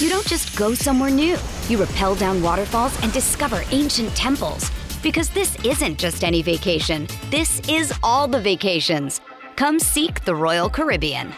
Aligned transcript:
You 0.00 0.08
don't 0.08 0.26
just 0.26 0.56
go 0.56 0.72
somewhere 0.72 1.10
new. 1.10 1.36
You 1.68 1.84
rappel 1.84 2.14
down 2.14 2.42
waterfalls 2.42 2.98
and 3.02 3.12
discover 3.12 3.62
ancient 3.70 4.08
temples. 4.16 4.70
Because 5.02 5.28
this 5.28 5.62
isn't 5.62 5.98
just 5.98 6.24
any 6.24 6.40
vacation, 6.40 7.06
this 7.28 7.60
is 7.68 7.92
all 8.02 8.26
the 8.26 8.40
vacations. 8.40 9.20
Come 9.56 9.78
seek 9.78 10.24
the 10.24 10.34
Royal 10.34 10.70
Caribbean. 10.70 11.34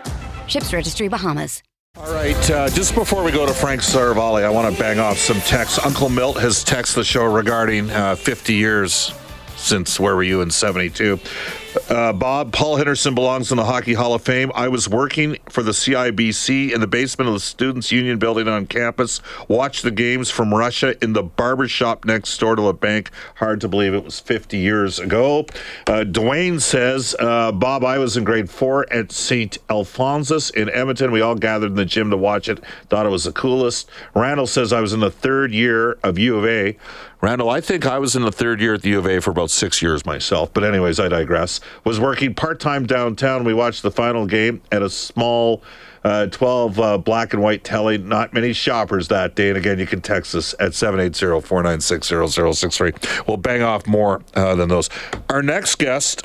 Ships 0.47 0.73
Registry 0.73 1.09
Bahamas. 1.09 1.61
All 1.97 2.13
right, 2.15 2.51
uh, 2.53 2.69
just 2.69 2.95
before 2.95 3.25
we 3.25 3.33
go 3.33 3.45
to 3.45 3.53
Frank 3.53 3.81
Seravalli, 3.81 4.45
I 4.45 4.51
want 4.51 4.73
to 4.73 4.81
bang 4.81 5.01
off 5.01 5.19
some 5.19 5.41
texts. 5.41 5.85
Uncle 5.85 6.09
Milt 6.09 6.39
has 6.39 6.65
texted 6.65 6.95
the 6.95 7.05
show 7.05 7.25
regarding 7.25 7.91
uh, 7.91 8.15
50 8.15 8.55
years 8.55 9.13
since 9.57 9.99
Where 9.99 10.15
Were 10.15 10.23
You 10.23 10.41
in 10.41 10.53
72. 10.53 11.19
Uh, 11.89 12.13
Bob, 12.13 12.53
Paul 12.53 12.77
Henderson 12.77 13.15
belongs 13.15 13.51
in 13.51 13.57
the 13.57 13.65
Hockey 13.65 13.95
Hall 13.95 14.15
of 14.15 14.23
Fame. 14.23 14.53
I 14.55 14.69
was 14.69 14.89
working 14.89 15.39
for 15.49 15.63
the 15.63 15.71
CIBC 15.73 16.73
in 16.73 16.81
the 16.81 16.87
basement 16.87 17.29
of 17.29 17.35
the 17.35 17.41
Students' 17.41 17.91
Union 17.91 18.19
building 18.19 18.47
on 18.47 18.67
campus. 18.67 19.21
Watched 19.49 19.83
the 19.83 19.91
games 19.91 20.31
from 20.31 20.53
Russia 20.53 20.95
in 21.03 21.15
the 21.15 21.23
barber 21.23 21.69
shop 21.69 22.05
next 22.05 22.37
door 22.39 22.57
to 22.57 22.69
a 22.69 22.73
bank. 22.73 23.11
Hard 23.37 23.61
to 23.63 23.69
believe 23.69 23.95
it 23.95 24.05
was 24.05 24.21
50 24.21 24.59
years 24.59 24.99
ago. 24.99 25.47
Uh, 25.87 26.05
Dwayne 26.05 26.61
says, 26.61 27.17
uh, 27.19 27.53
Bob, 27.53 27.85
I 27.85 27.99
was 27.99 28.17
in 28.17 28.25
grade 28.25 28.51
four 28.51 28.91
at 28.93 29.11
St. 29.11 29.57
Alphonsus 29.71 30.51
in 30.51 30.69
Edmonton. 30.69 31.11
We 31.11 31.23
all 31.23 31.35
gathered 31.37 31.71
in 31.71 31.77
the 31.77 31.85
gym 31.85 32.11
to 32.11 32.17
watch 32.17 32.49
it. 32.49 32.63
Thought 32.91 33.07
it 33.07 33.11
was 33.11 33.25
the 33.25 33.33
coolest. 33.33 33.89
Randall 34.15 34.47
says, 34.47 34.73
I 34.73 34.81
was 34.81 34.93
in 34.93 35.01
the 35.01 35.11
third 35.11 35.53
year 35.53 35.99
of 36.03 36.19
U 36.19 36.37
of 36.37 36.45
A. 36.45 36.77
Randall, 37.23 37.51
I 37.51 37.61
think 37.61 37.87
I 37.87 38.01
was 38.01 38.17
in 38.17 38.23
the 38.23 38.33
third 38.33 38.61
year 38.61 38.75
at 38.75 38.83
the 38.83 38.91
U 38.91 38.99
of 38.99 39.07
A 39.07 39.21
for 39.21 39.31
about 39.31 39.49
six 39.49 39.81
years 39.81 40.05
myself. 40.05 40.53
But, 40.53 40.65
anyways, 40.65 40.99
I 40.99 41.07
digress. 41.07 41.61
Was 41.85 42.01
working 42.01 42.35
part 42.35 42.61
time 42.61 42.87
downtown. 42.87 43.45
We 43.45 43.55
watched 43.55 43.83
the 43.83 43.91
final 43.91 44.27
game 44.27 44.63
at 44.71 44.83
a 44.83 44.91
small 44.91 45.63
uh, 46.05 46.27
12 46.27 46.81
uh, 46.81 46.99
black 46.99 47.33
and 47.33 47.43
white 47.43 47.65
telly. 47.65 47.99
Not 47.99 48.33
many 48.33 48.53
shoppers 48.53 49.09
that 49.09 49.35
day. 49.35 49.49
And 49.49 49.59
again, 49.59 49.79
you 49.79 49.87
can 49.87 50.01
text 50.01 50.35
us 50.35 50.55
at 50.59 50.75
780 50.75 51.47
496 51.47 52.33
0063. 52.33 52.93
We'll 53.27 53.37
bang 53.37 53.63
off 53.63 53.87
more 53.87 54.23
uh, 54.35 54.55
than 54.55 54.69
those. 54.69 54.91
Our 55.29 55.43
next 55.43 55.77
guest 55.79 56.23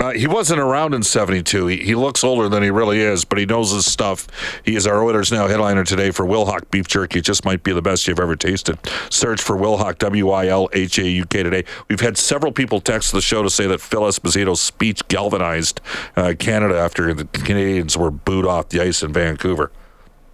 uh, 0.00 0.10
he 0.12 0.26
wasn't 0.26 0.60
around 0.60 0.94
in 0.94 1.02
72. 1.02 1.66
He, 1.66 1.76
he 1.78 1.94
looks 1.94 2.22
older 2.22 2.48
than 2.48 2.62
he 2.62 2.70
really 2.70 3.00
is, 3.00 3.24
but 3.24 3.38
he 3.38 3.46
knows 3.46 3.72
his 3.72 3.90
stuff. 3.90 4.26
He 4.64 4.76
is 4.76 4.86
our 4.86 5.02
Oilers 5.02 5.32
Now 5.32 5.48
headliner 5.48 5.84
today 5.84 6.10
for 6.10 6.24
Wilhauk 6.24 6.70
Beef 6.70 6.86
Jerky. 6.86 7.18
It 7.18 7.24
just 7.24 7.44
might 7.44 7.62
be 7.62 7.72
the 7.72 7.82
best 7.82 8.06
you've 8.06 8.20
ever 8.20 8.36
tasted. 8.36 8.78
Search 9.10 9.40
for 9.40 9.56
Wilhauk, 9.56 9.98
W 9.98 10.30
I 10.30 10.46
L 10.46 10.68
H 10.72 10.98
A 10.98 11.08
U 11.08 11.24
K 11.24 11.42
today. 11.42 11.64
We've 11.88 12.00
had 12.00 12.16
several 12.16 12.52
people 12.52 12.80
text 12.80 13.12
the 13.12 13.20
show 13.20 13.42
to 13.42 13.50
say 13.50 13.66
that 13.66 13.80
Phil 13.80 14.02
Esposito's 14.02 14.60
speech 14.60 15.06
galvanized 15.08 15.80
uh, 16.16 16.34
Canada 16.38 16.78
after 16.78 17.12
the 17.12 17.24
Canadians 17.24 17.96
were 17.96 18.10
booed 18.10 18.46
off 18.46 18.68
the 18.68 18.80
ice 18.80 19.02
in 19.02 19.12
Vancouver. 19.12 19.72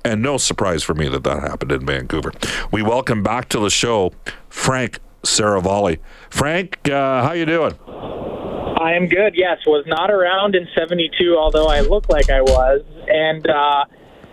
And 0.05 0.21
no 0.21 0.37
surprise 0.37 0.83
for 0.83 0.95
me 0.95 1.09
that 1.09 1.25
that 1.25 1.41
happened 1.41 1.73
in 1.73 1.87
Vancouver. 1.87 2.33
We 2.71 2.83
welcome 2.83 3.23
back 3.23 3.49
to 3.51 3.59
the 3.59 3.71
show 3.71 4.13
Frank 4.51 4.99
Seravalli. 5.23 6.01
Frank, 6.29 6.87
uh, 6.91 7.23
how 7.23 7.33
you 7.33 7.47
doing? 7.47 8.34
I 8.85 8.93
am 8.97 9.09
good. 9.09 9.33
Yes, 9.35 9.57
was 9.67 9.85
not 9.87 10.11
around 10.11 10.55
in 10.55 10.69
'72, 10.77 11.35
although 11.39 11.69
I 11.69 11.81
look 11.81 12.11
like 12.11 12.29
I 12.29 12.43
was. 12.43 12.83
And 13.09 13.49
uh, 13.49 13.87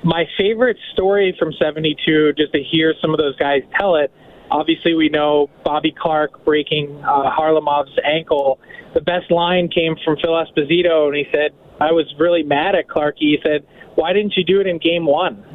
my 0.03 0.25
favorite 0.38 0.75
story 0.91 1.34
from 1.39 1.53
'72, 1.53 2.34
just 2.34 2.51
to 2.51 2.61
hear 2.61 2.94
some 3.01 3.13
of 3.13 3.17
those 3.17 3.38
guys 3.38 3.61
tell 3.79 3.95
it. 3.95 4.11
Obviously, 4.51 4.94
we 4.94 5.07
know 5.07 5.50
Bobby 5.63 5.95
Clarke 5.97 6.44
breaking 6.44 7.01
uh, 7.01 7.31
Kharlamov's 7.31 7.97
ankle. 8.03 8.59
The 8.94 9.00
best 9.00 9.31
line 9.31 9.69
came 9.69 9.95
from 10.03 10.17
Phil 10.17 10.34
Esposito, 10.34 11.07
and 11.07 11.16
he 11.16 11.23
said, 11.31 11.51
"I 11.79 11.94
was 11.94 12.13
really 12.19 12.44
mad 12.44 12.75
at 12.75 12.90
Clarke." 12.90 13.16
He 13.19 13.38
said, 13.41 13.66
"Why 13.95 14.11
didn't 14.11 14.34
you 14.35 14.44
do 14.44 14.59
it 14.59 14.67
in 14.67 14.79
Game 14.79 15.06
One?" 15.06 15.45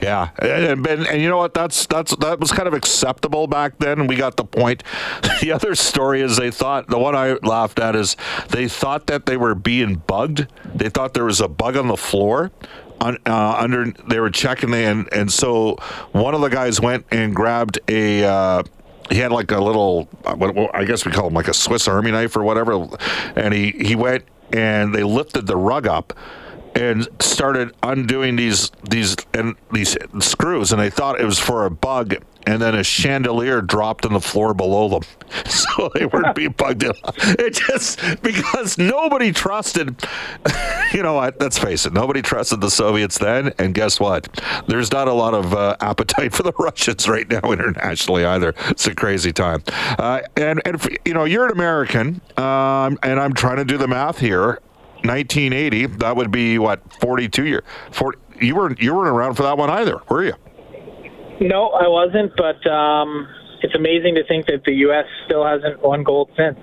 Yeah, 0.00 0.30
and, 0.38 0.86
and, 0.86 1.06
and, 1.06 1.22
you 1.22 1.28
know 1.28 1.38
what? 1.38 1.54
That's 1.54 1.86
that's 1.86 2.14
that 2.16 2.40
was 2.40 2.52
kind 2.52 2.68
of 2.68 2.74
acceptable 2.74 3.46
back 3.46 3.78
then, 3.78 4.06
we 4.06 4.16
got 4.16 4.36
the 4.36 4.44
point. 4.44 4.82
The 5.40 5.52
other 5.52 5.74
story 5.74 6.22
is 6.22 6.38
they 6.38 6.50
thought 6.50 6.86
the 6.86 6.98
one 6.98 7.14
I 7.14 7.34
laughed 7.42 7.78
at 7.78 7.94
is 7.94 8.16
they 8.48 8.66
thought 8.66 9.08
that 9.08 9.26
they 9.26 9.36
were 9.36 9.54
being 9.54 9.96
bugged. 9.96 10.46
They 10.74 10.88
thought 10.88 11.12
there 11.12 11.24
was 11.24 11.40
a 11.40 11.48
bug 11.48 11.76
on 11.76 11.88
the 11.88 11.96
floor. 11.98 12.50
uh, 13.00 13.16
under 13.26 13.92
they 14.08 14.20
were 14.20 14.30
checking 14.30 14.72
and 14.72 15.12
and 15.12 15.30
so 15.30 15.76
one 16.12 16.34
of 16.34 16.40
the 16.40 16.48
guys 16.48 16.80
went 16.80 17.04
and 17.10 17.34
grabbed 17.34 17.78
a. 17.88 18.24
Uh, 18.24 18.62
he 19.10 19.18
had 19.18 19.32
like 19.32 19.50
a 19.50 19.60
little, 19.60 20.08
I 20.24 20.84
guess 20.84 21.04
we 21.04 21.12
call 21.12 21.26
him 21.26 21.34
like 21.34 21.48
a 21.48 21.54
Swiss 21.54 21.86
Army 21.88 22.10
knife 22.10 22.36
or 22.36 22.42
whatever, 22.42 22.86
and 23.36 23.52
he 23.52 23.72
he 23.72 23.96
went 23.96 24.24
and 24.52 24.94
they 24.94 25.02
lifted 25.02 25.46
the 25.46 25.56
rug 25.56 25.86
up 25.86 26.14
and 26.74 27.08
started 27.20 27.72
undoing 27.82 28.36
these 28.36 28.70
these 28.88 29.16
and 29.32 29.56
these 29.72 29.96
screws, 30.20 30.72
and 30.72 30.80
they 30.80 30.90
thought 30.90 31.20
it 31.20 31.24
was 31.24 31.38
for 31.38 31.66
a 31.66 31.70
bug. 31.70 32.16
And 32.46 32.60
then 32.60 32.74
a 32.74 32.84
chandelier 32.84 33.62
dropped 33.62 34.04
on 34.04 34.12
the 34.12 34.20
floor 34.20 34.52
below 34.52 34.90
them, 34.90 35.02
so 35.46 35.90
they 35.94 36.04
weren't 36.04 36.34
being 36.34 36.52
bugged. 36.52 36.82
In. 36.82 36.92
It 37.38 37.54
just 37.54 37.98
because 38.22 38.76
nobody 38.76 39.32
trusted. 39.32 39.96
You 40.92 41.02
know 41.02 41.14
what? 41.14 41.40
Let's 41.40 41.58
face 41.58 41.86
it. 41.86 41.92
Nobody 41.92 42.22
trusted 42.22 42.60
the 42.60 42.70
Soviets 42.70 43.18
then, 43.18 43.52
and 43.58 43.74
guess 43.74 43.98
what? 43.98 44.28
There's 44.68 44.92
not 44.92 45.08
a 45.08 45.12
lot 45.12 45.34
of 45.34 45.52
uh, 45.52 45.76
appetite 45.80 46.32
for 46.32 46.44
the 46.44 46.52
Russians 46.58 47.08
right 47.08 47.28
now 47.28 47.50
internationally 47.50 48.24
either. 48.24 48.54
It's 48.68 48.86
a 48.86 48.94
crazy 48.94 49.32
time. 49.32 49.64
Uh, 49.98 50.20
and 50.36 50.62
and 50.64 50.80
you 51.04 51.12
know, 51.12 51.24
you're 51.24 51.46
an 51.46 51.50
American, 51.50 52.20
um, 52.36 52.96
and 53.02 53.18
I'm 53.18 53.32
trying 53.32 53.56
to 53.56 53.64
do 53.64 53.76
the 53.76 53.88
math 53.88 54.20
here. 54.20 54.60
1980. 55.04 55.86
That 55.98 56.16
would 56.16 56.30
be 56.30 56.58
what 56.58 56.80
42 57.00 57.46
years. 57.46 57.62
40, 57.92 58.18
you 58.40 58.56
weren't 58.56 58.80
you 58.80 58.94
weren't 58.94 59.08
around 59.08 59.34
for 59.34 59.42
that 59.44 59.56
one 59.56 59.70
either, 59.70 60.00
were 60.08 60.24
you? 60.24 60.34
No, 61.40 61.70
I 61.70 61.88
wasn't. 61.88 62.32
But 62.36 62.66
um, 62.70 63.28
it's 63.62 63.74
amazing 63.74 64.14
to 64.16 64.24
think 64.24 64.46
that 64.46 64.64
the 64.64 64.72
U.S. 64.72 65.06
still 65.26 65.44
hasn't 65.44 65.82
won 65.82 66.02
gold 66.02 66.30
since. 66.36 66.58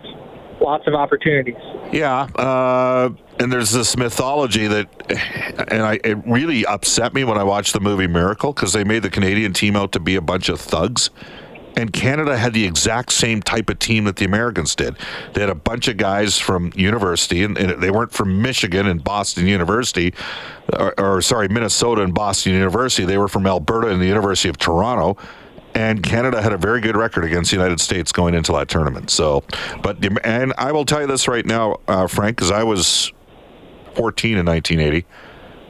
Lots 0.59 0.85
of 0.85 0.93
opportunities. 0.93 1.55
Yeah, 1.91 2.27
uh, 2.35 3.09
and 3.39 3.51
there's 3.51 3.71
this 3.71 3.97
mythology 3.97 4.67
that, 4.67 4.87
and 5.71 5.81
I, 5.81 5.99
it 6.03 6.19
really 6.27 6.67
upset 6.67 7.15
me 7.15 7.23
when 7.23 7.39
I 7.39 7.43
watched 7.43 7.73
the 7.73 7.79
movie 7.79 8.05
Miracle 8.05 8.53
because 8.53 8.71
they 8.71 8.83
made 8.83 9.01
the 9.01 9.09
Canadian 9.09 9.53
team 9.53 9.75
out 9.75 9.91
to 9.93 9.99
be 9.99 10.15
a 10.15 10.21
bunch 10.21 10.49
of 10.49 10.61
thugs 10.61 11.09
and 11.75 11.91
Canada 11.93 12.37
had 12.37 12.53
the 12.53 12.65
exact 12.65 13.11
same 13.11 13.41
type 13.41 13.69
of 13.69 13.79
team 13.79 14.03
that 14.05 14.17
the 14.17 14.25
Americans 14.25 14.75
did. 14.75 14.95
They 15.33 15.41
had 15.41 15.49
a 15.49 15.55
bunch 15.55 15.87
of 15.87 15.97
guys 15.97 16.37
from 16.37 16.71
university, 16.75 17.43
and, 17.43 17.57
and 17.57 17.81
they 17.81 17.91
weren't 17.91 18.11
from 18.11 18.41
Michigan 18.41 18.87
and 18.87 19.03
Boston 19.03 19.47
University, 19.47 20.13
or, 20.77 20.99
or, 20.99 21.21
sorry, 21.21 21.47
Minnesota 21.47 22.01
and 22.01 22.13
Boston 22.13 22.53
University. 22.53 23.05
They 23.05 23.17
were 23.17 23.27
from 23.27 23.47
Alberta 23.47 23.87
and 23.87 24.01
the 24.01 24.07
University 24.07 24.49
of 24.49 24.57
Toronto. 24.57 25.17
And 25.73 26.03
Canada 26.03 26.41
had 26.41 26.51
a 26.51 26.57
very 26.57 26.81
good 26.81 26.97
record 26.97 27.23
against 27.23 27.51
the 27.51 27.55
United 27.55 27.79
States 27.79 28.11
going 28.11 28.33
into 28.33 28.51
that 28.51 28.67
tournament. 28.67 29.09
So, 29.09 29.43
but 29.81 30.03
and 30.25 30.53
I 30.57 30.73
will 30.73 30.83
tell 30.83 30.99
you 30.99 31.07
this 31.07 31.29
right 31.29 31.45
now, 31.45 31.77
uh, 31.87 32.07
Frank, 32.07 32.35
because 32.35 32.51
I 32.51 32.63
was 32.63 33.13
14 33.95 34.37
in 34.37 34.45
1980. 34.45 35.05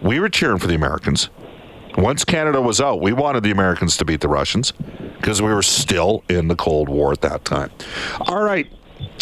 We 0.02 0.20
were 0.20 0.30
cheering 0.30 0.58
for 0.58 0.66
the 0.66 0.74
Americans. 0.74 1.30
Once 1.98 2.24
Canada 2.24 2.62
was 2.62 2.80
out, 2.80 3.02
we 3.02 3.14
wanted 3.14 3.44
the 3.44 3.52
Americans 3.52 3.98
to 3.98 4.06
beat 4.06 4.22
the 4.22 4.28
Russians 4.30 4.72
because 5.18 5.42
we 5.42 5.54
were 5.54 5.62
still 5.64 6.24
in 6.30 6.48
the 6.48 6.56
Cold 6.56 6.90
War 6.90 7.12
at 7.12 7.22
that 7.22 7.46
time. 7.46 7.72
All 8.22 8.42
right, 8.44 8.72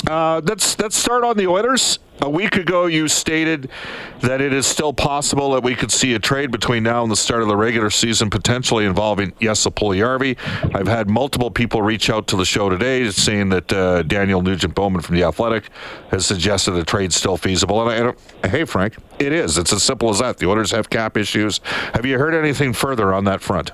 uh, 0.08 0.42
let's 0.44 0.80
let's 0.80 0.96
start 0.96 1.24
on 1.24 1.38
the 1.38 1.48
Oilers. 1.48 2.00
A 2.22 2.30
week 2.30 2.58
ago, 2.58 2.86
you 2.88 3.08
stated 3.08 3.70
that 4.20 4.42
it 4.42 4.52
is 4.52 4.68
still 4.68 4.92
possible 4.92 5.52
that 5.52 5.64
we 5.64 5.74
could 5.74 5.90
see 5.90 6.14
a 6.16 6.20
trade 6.20 6.52
between 6.52 6.84
now 6.84 7.02
and 7.02 7.10
the 7.10 7.16
start 7.16 7.42
of 7.42 7.48
the 7.48 7.56
regular 7.56 7.90
season, 7.90 8.30
potentially 8.30 8.86
involving 8.86 9.32
Jesse 9.40 9.70
Puljujarvi. 9.70 10.38
I've 10.76 10.88
had 10.88 11.10
multiple 11.10 11.50
people 11.50 11.82
reach 11.82 12.10
out 12.10 12.28
to 12.28 12.36
the 12.36 12.44
show 12.44 12.68
today 12.68 13.10
saying 13.10 13.50
that 13.50 13.72
uh, 13.72 14.04
Daniel 14.04 14.42
Nugent 14.42 14.76
Bowman 14.76 15.02
from 15.02 15.16
The 15.16 15.24
Athletic 15.24 15.70
has 16.12 16.26
suggested 16.26 16.74
a 16.76 16.84
trade 16.84 17.14
still 17.14 17.38
feasible. 17.38 17.90
And 17.90 18.14
I, 18.44 18.48
hey, 18.50 18.66
Frank, 18.66 18.98
it 19.18 19.32
is. 19.32 19.58
It's 19.58 19.72
as 19.72 19.82
simple 19.82 20.10
as 20.10 20.20
that. 20.20 20.40
The 20.40 20.48
Oilers 20.48 20.72
have 20.72 20.90
cap 20.90 21.16
issues. 21.16 21.62
Have 21.94 22.06
you 22.06 22.18
heard 22.18 22.34
anything 22.34 22.74
further 22.74 23.14
on 23.14 23.24
that 23.26 23.42
front? 23.42 23.72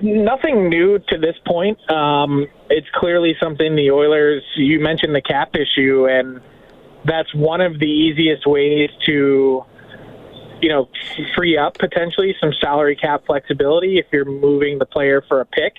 Nothing 0.00 0.68
new 0.68 0.98
to 1.08 1.18
this 1.18 1.36
point. 1.46 1.78
Um, 1.90 2.46
it's 2.70 2.86
clearly 2.94 3.34
something 3.40 3.76
the 3.76 3.90
Oilers. 3.90 4.42
You 4.56 4.80
mentioned 4.80 5.14
the 5.14 5.20
cap 5.20 5.54
issue, 5.54 6.06
and 6.08 6.40
that's 7.04 7.32
one 7.34 7.60
of 7.60 7.78
the 7.78 7.86
easiest 7.86 8.46
ways 8.46 8.90
to, 9.06 9.64
you 10.60 10.68
know, 10.68 10.88
free 11.36 11.58
up 11.58 11.76
potentially 11.78 12.34
some 12.40 12.52
salary 12.60 12.96
cap 12.96 13.24
flexibility 13.26 13.98
if 13.98 14.06
you're 14.12 14.24
moving 14.24 14.78
the 14.78 14.86
player 14.86 15.22
for 15.28 15.40
a 15.40 15.44
pick. 15.46 15.74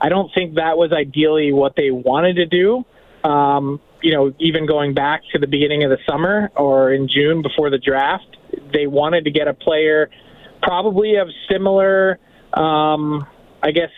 I 0.00 0.08
don't 0.08 0.32
think 0.34 0.54
that 0.54 0.78
was 0.78 0.92
ideally 0.92 1.52
what 1.52 1.74
they 1.76 1.90
wanted 1.90 2.36
to 2.36 2.46
do. 2.46 2.84
Um, 3.28 3.80
you 4.02 4.12
know, 4.12 4.32
even 4.38 4.66
going 4.66 4.94
back 4.94 5.22
to 5.32 5.38
the 5.38 5.46
beginning 5.46 5.82
of 5.82 5.90
the 5.90 5.98
summer 6.08 6.50
or 6.56 6.92
in 6.92 7.08
June 7.08 7.42
before 7.42 7.68
the 7.68 7.78
draft, 7.78 8.36
they 8.72 8.86
wanted 8.86 9.24
to 9.24 9.30
get 9.30 9.48
a 9.48 9.54
player 9.54 10.08
probably 10.62 11.16
of 11.16 11.28
similar, 11.50 12.18
um, 12.52 13.26
I 13.62 13.70
guess, 13.70 13.90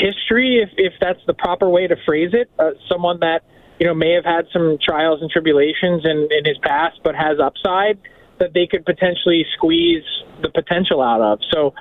history, 0.00 0.62
if, 0.62 0.70
if 0.76 0.94
that's 1.00 1.20
the 1.26 1.34
proper 1.34 1.68
way 1.68 1.86
to 1.86 1.96
phrase 2.06 2.30
it. 2.32 2.50
Uh, 2.58 2.70
someone 2.88 3.20
that, 3.20 3.42
you 3.78 3.86
know, 3.86 3.94
may 3.94 4.12
have 4.12 4.24
had 4.24 4.46
some 4.52 4.78
trials 4.82 5.20
and 5.20 5.30
tribulations 5.30 6.04
in, 6.04 6.28
in 6.30 6.44
his 6.44 6.58
past, 6.58 7.00
but 7.02 7.14
has 7.14 7.38
upside 7.38 7.98
that 8.38 8.52
they 8.52 8.66
could 8.66 8.84
potentially 8.84 9.44
squeeze 9.56 10.04
the 10.42 10.48
potential 10.48 11.00
out 11.00 11.20
of. 11.20 11.38
So 11.52 11.74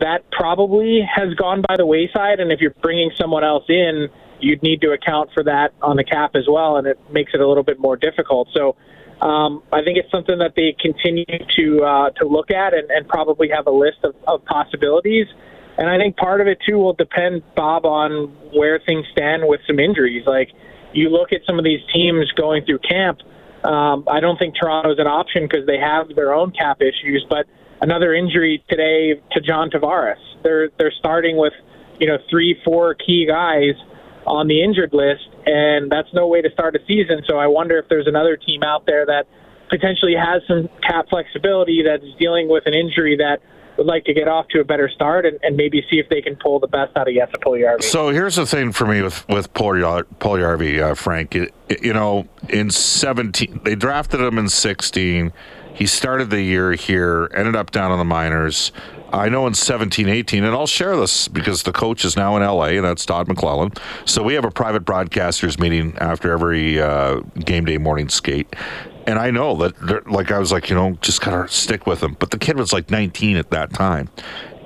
that 0.00 0.30
probably 0.30 1.00
has 1.02 1.34
gone 1.34 1.62
by 1.66 1.76
the 1.76 1.86
wayside. 1.86 2.40
And 2.40 2.52
if 2.52 2.60
you're 2.60 2.74
bringing 2.82 3.10
someone 3.16 3.44
else 3.44 3.64
in, 3.68 4.08
you'd 4.40 4.62
need 4.62 4.80
to 4.82 4.92
account 4.92 5.30
for 5.32 5.42
that 5.44 5.72
on 5.82 5.96
the 5.96 6.04
cap 6.04 6.32
as 6.34 6.44
well, 6.48 6.76
and 6.76 6.86
it 6.86 6.98
makes 7.10 7.32
it 7.34 7.40
a 7.40 7.48
little 7.48 7.62
bit 7.62 7.78
more 7.78 7.96
difficult. 7.96 8.48
So 8.52 8.76
um, 9.20 9.62
I 9.72 9.82
think 9.82 9.96
it's 9.98 10.10
something 10.10 10.38
that 10.38 10.52
they 10.54 10.76
continue 10.78 11.24
to 11.56 11.82
uh, 11.82 12.10
to 12.10 12.28
look 12.28 12.50
at 12.50 12.74
and, 12.74 12.90
and 12.90 13.08
probably 13.08 13.48
have 13.48 13.66
a 13.66 13.70
list 13.70 13.98
of, 14.04 14.14
of 14.26 14.44
possibilities. 14.44 15.26
And 15.78 15.90
I 15.90 15.98
think 15.98 16.16
part 16.16 16.40
of 16.40 16.46
it 16.46 16.58
too 16.66 16.78
will 16.78 16.94
depend, 16.94 17.42
Bob, 17.54 17.84
on 17.84 18.28
where 18.52 18.80
things 18.84 19.06
stand 19.12 19.42
with 19.46 19.60
some 19.66 19.78
injuries. 19.78 20.24
Like 20.26 20.50
you 20.92 21.10
look 21.10 21.32
at 21.32 21.42
some 21.46 21.58
of 21.58 21.64
these 21.64 21.80
teams 21.92 22.30
going 22.32 22.64
through 22.64 22.78
camp. 22.80 23.20
Um, 23.64 24.04
I 24.08 24.20
don't 24.20 24.38
think 24.38 24.54
Toronto's 24.54 24.98
an 24.98 25.06
option 25.06 25.46
because 25.48 25.66
they 25.66 25.78
have 25.78 26.14
their 26.14 26.32
own 26.32 26.52
cap 26.52 26.80
issues. 26.80 27.26
But 27.28 27.46
another 27.80 28.14
injury 28.14 28.64
today 28.68 29.20
to 29.32 29.40
John 29.40 29.70
Tavares. 29.70 30.16
They're 30.42 30.70
they're 30.78 30.94
starting 30.98 31.36
with 31.36 31.52
you 31.98 32.06
know 32.06 32.18
three, 32.30 32.60
four 32.64 32.94
key 32.94 33.26
guys 33.26 33.74
on 34.26 34.48
the 34.48 34.62
injured 34.62 34.92
list, 34.92 35.28
and 35.46 35.90
that's 35.90 36.08
no 36.12 36.26
way 36.26 36.42
to 36.42 36.50
start 36.50 36.74
a 36.74 36.80
season. 36.86 37.22
So 37.28 37.36
I 37.38 37.46
wonder 37.46 37.78
if 37.78 37.88
there's 37.88 38.06
another 38.06 38.36
team 38.36 38.62
out 38.62 38.86
there 38.86 39.06
that 39.06 39.26
potentially 39.68 40.14
has 40.14 40.42
some 40.46 40.68
cap 40.82 41.06
flexibility 41.10 41.82
that's 41.84 42.04
dealing 42.18 42.48
with 42.48 42.64
an 42.66 42.74
injury 42.74 43.16
that 43.16 43.40
would 43.76 43.86
like 43.86 44.04
to 44.04 44.14
get 44.14 44.28
off 44.28 44.48
to 44.48 44.60
a 44.60 44.64
better 44.64 44.88
start 44.88 45.26
and, 45.26 45.38
and 45.42 45.56
maybe 45.56 45.84
see 45.90 45.98
if 45.98 46.08
they 46.08 46.22
can 46.22 46.36
pull 46.36 46.58
the 46.58 46.66
best 46.66 46.96
out 46.96 47.08
of 47.08 47.14
Jesse 47.14 47.32
Puljujarvi. 47.44 47.82
So 47.82 48.10
here's 48.10 48.36
the 48.36 48.46
thing 48.46 48.72
for 48.72 48.86
me 48.86 49.02
with 49.02 49.26
with 49.28 49.52
Puljujarvi, 49.54 50.82
uh, 50.82 50.94
Frank. 50.94 51.34
You 51.34 51.92
know, 51.92 52.28
in 52.48 52.70
17, 52.70 53.60
they 53.64 53.74
drafted 53.74 54.20
him 54.20 54.38
in 54.38 54.48
16. 54.48 55.32
He 55.74 55.86
started 55.86 56.30
the 56.30 56.40
year 56.40 56.72
here, 56.72 57.30
ended 57.34 57.54
up 57.54 57.70
down 57.70 57.92
in 57.92 57.98
the 57.98 58.04
minors. 58.04 58.72
I 59.12 59.28
know 59.28 59.46
in 59.46 59.54
17, 59.54 60.08
18, 60.08 60.44
and 60.44 60.54
I'll 60.54 60.66
share 60.66 60.96
this 60.96 61.28
because 61.28 61.62
the 61.62 61.72
coach 61.72 62.04
is 62.04 62.16
now 62.16 62.36
in 62.36 62.42
LA, 62.42 62.76
and 62.76 62.84
that's 62.84 63.06
Todd 63.06 63.28
McLellan. 63.28 63.78
So 64.04 64.22
we 64.22 64.34
have 64.34 64.44
a 64.44 64.50
private 64.50 64.84
broadcasters 64.84 65.60
meeting 65.60 65.96
after 65.98 66.32
every 66.32 66.80
uh, 66.80 67.20
game 67.44 67.64
day 67.66 67.78
morning 67.78 68.08
skate. 68.08 68.54
And 69.06 69.18
I 69.18 69.30
know 69.30 69.54
that, 69.56 70.10
like, 70.10 70.32
I 70.32 70.38
was 70.38 70.50
like, 70.50 70.68
you 70.68 70.74
know, 70.74 70.98
just 71.00 71.20
kind 71.20 71.36
of 71.36 71.52
stick 71.52 71.86
with 71.86 72.02
him. 72.02 72.16
But 72.18 72.32
the 72.32 72.38
kid 72.38 72.58
was 72.58 72.72
like 72.72 72.90
19 72.90 73.36
at 73.36 73.50
that 73.50 73.72
time. 73.72 74.08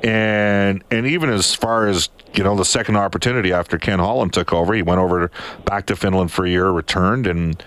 And 0.02 0.82
and 0.90 1.06
even 1.06 1.28
as 1.28 1.54
far 1.54 1.86
as 1.86 2.08
you 2.32 2.42
know, 2.42 2.56
the 2.56 2.64
second 2.64 2.96
opportunity 2.96 3.52
after 3.52 3.76
Ken 3.76 3.98
Holland 3.98 4.32
took 4.32 4.52
over, 4.52 4.72
he 4.72 4.80
went 4.80 4.98
over 4.98 5.30
back 5.66 5.86
to 5.86 5.96
Finland 5.96 6.32
for 6.32 6.46
a 6.46 6.48
year, 6.48 6.70
returned, 6.70 7.26
and 7.26 7.62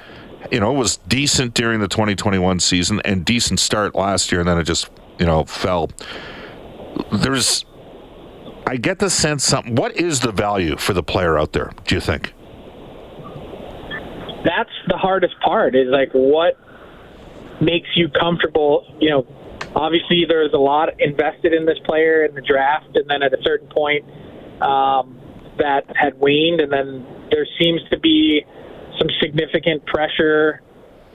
you 0.52 0.60
know 0.60 0.74
was 0.74 0.98
decent 0.98 1.54
during 1.54 1.80
the 1.80 1.88
2021 1.88 2.60
season 2.60 3.02
and 3.06 3.24
decent 3.24 3.60
start 3.60 3.94
last 3.94 4.32
year, 4.32 4.42
and 4.42 4.50
then 4.50 4.58
it 4.58 4.64
just 4.64 4.90
you 5.20 5.28
know 5.28 5.44
fell 5.44 5.92
there's 7.12 7.66
I 8.66 8.78
get 8.78 9.00
the 9.00 9.10
sense 9.10 9.44
something. 9.44 9.76
What 9.76 9.98
is 9.98 10.22
the 10.22 10.32
value 10.32 10.78
for 10.78 10.94
the 10.94 11.04
player 11.04 11.38
out 11.38 11.54
there? 11.54 11.72
Do 11.86 11.96
you 11.96 12.02
think? 12.02 12.34
That's 14.46 14.73
the 14.88 14.98
hardest 14.98 15.36
part. 15.44 15.76
Is 15.76 15.88
like 15.90 16.12
what 16.14 16.58
makes 17.62 17.90
you 17.96 18.10
comfortable. 18.10 18.86
You 19.00 19.10
know, 19.10 19.28
obviously 19.76 20.26
there's 20.28 20.54
a 20.54 20.58
lot 20.58 20.90
invested 21.00 21.54
in 21.54 21.66
this 21.66 21.78
player 21.86 22.26
in 22.26 22.36
the 22.36 22.42
draft, 22.42 22.96
and 22.96 23.10
then 23.10 23.24
at 23.24 23.34
a 23.34 23.42
certain 23.44 23.68
point, 23.68 24.06
um, 24.62 25.20
that 25.58 25.84
had 25.96 26.20
waned, 26.20 26.62
and 26.62 26.72
then 26.72 27.06
there 27.32 27.48
seems 27.60 27.82
to 27.90 28.00
be 28.00 28.46
some 29.00 29.08
significant 29.22 29.86
pressure 29.86 30.62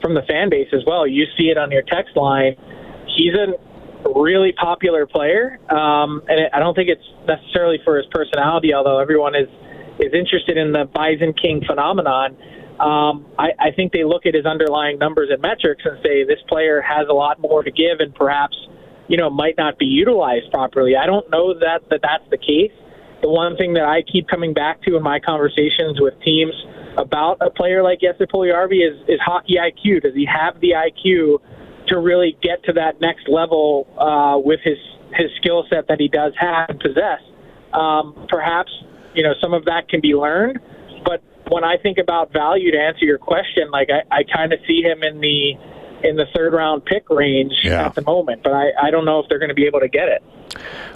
from 0.01 0.13
the 0.13 0.21
fan 0.23 0.49
base 0.49 0.69
as 0.73 0.81
well. 0.85 1.07
You 1.07 1.25
see 1.37 1.49
it 1.49 1.57
on 1.57 1.71
your 1.71 1.81
text 1.81 2.15
line. 2.15 2.55
He's 3.17 3.33
a 3.33 3.53
really 4.15 4.53
popular 4.53 5.05
player, 5.05 5.59
um, 5.69 6.21
and 6.27 6.39
it, 6.39 6.51
I 6.53 6.59
don't 6.59 6.73
think 6.73 6.89
it's 6.89 7.03
necessarily 7.27 7.79
for 7.83 7.97
his 7.97 8.05
personality, 8.11 8.73
although 8.73 8.99
everyone 8.99 9.35
is 9.35 9.49
is 9.99 10.13
interested 10.13 10.55
in 10.55 10.71
the 10.71 10.85
Bison 10.93 11.33
King 11.33 11.61
phenomenon. 11.67 12.37
Um, 12.79 13.25
I, 13.37 13.49
I 13.59 13.71
think 13.75 13.91
they 13.91 14.03
look 14.03 14.25
at 14.25 14.33
his 14.33 14.45
underlying 14.45 14.97
numbers 14.99 15.29
and 15.31 15.41
metrics 15.41 15.83
and 15.85 15.97
say 16.03 16.23
this 16.23 16.39
player 16.47 16.81
has 16.81 17.07
a 17.09 17.13
lot 17.13 17.39
more 17.39 17.63
to 17.63 17.71
give, 17.71 17.99
and 17.99 18.13
perhaps 18.15 18.55
you 19.07 19.17
know 19.17 19.29
might 19.29 19.57
not 19.57 19.77
be 19.77 19.85
utilized 19.85 20.51
properly. 20.51 20.95
I 20.95 21.05
don't 21.05 21.29
know 21.29 21.53
that 21.59 21.81
that 21.89 22.01
that's 22.01 22.29
the 22.29 22.37
case. 22.37 22.71
The 23.21 23.29
one 23.29 23.57
thing 23.57 23.73
that 23.73 23.83
I 23.83 24.01
keep 24.01 24.29
coming 24.29 24.53
back 24.53 24.81
to 24.83 24.95
in 24.95 25.03
my 25.03 25.19
conversations 25.19 25.99
with 25.99 26.13
teams 26.21 26.53
about 26.97 27.37
a 27.41 27.49
player 27.49 27.83
like 27.83 27.99
Jesse 27.99 28.25
Puljujarvi 28.25 28.79
is, 28.79 28.97
is 29.09 29.19
hockey 29.19 29.55
IQ. 29.59 30.03
Does 30.03 30.15
he 30.15 30.25
have 30.25 30.59
the 30.61 30.71
IQ 30.71 31.39
to 31.89 31.99
really 31.99 32.37
get 32.41 32.63
to 32.63 32.73
that 32.73 33.01
next 33.01 33.27
level 33.27 33.87
uh, 33.97 34.39
with 34.39 34.59
his 34.63 34.77
his 35.13 35.29
skill 35.37 35.65
set 35.69 35.87
that 35.87 35.99
he 35.99 36.07
does 36.07 36.33
have 36.37 36.69
and 36.69 36.79
possess. 36.79 37.19
Um, 37.73 38.27
perhaps 38.29 38.71
you 39.13 39.23
know 39.23 39.33
some 39.41 39.53
of 39.53 39.65
that 39.65 39.89
can 39.89 40.01
be 40.01 40.13
learned, 40.13 40.59
when 41.49 41.63
I 41.63 41.77
think 41.77 41.97
about 41.97 42.31
value, 42.31 42.71
to 42.71 42.77
answer 42.77 43.05
your 43.05 43.17
question, 43.17 43.69
like 43.71 43.89
I, 43.89 44.19
I 44.19 44.23
kind 44.23 44.53
of 44.53 44.59
see 44.67 44.81
him 44.81 45.03
in 45.03 45.19
the 45.19 45.53
in 46.01 46.15
the 46.15 46.25
third 46.33 46.53
round 46.53 46.85
pick 46.85 47.09
range 47.09 47.53
yeah. 47.63 47.85
at 47.85 47.95
the 47.95 48.01
moment, 48.01 48.41
but 48.43 48.53
I, 48.53 48.71
I 48.81 48.91
don't 48.91 49.03
know 49.03 49.19
if 49.19 49.27
they're 49.27 49.39
going 49.39 49.49
to 49.49 49.55
be 49.55 49.65
able 49.65 49.81
to 49.81 49.89
get 49.89 50.07
it. 50.07 50.23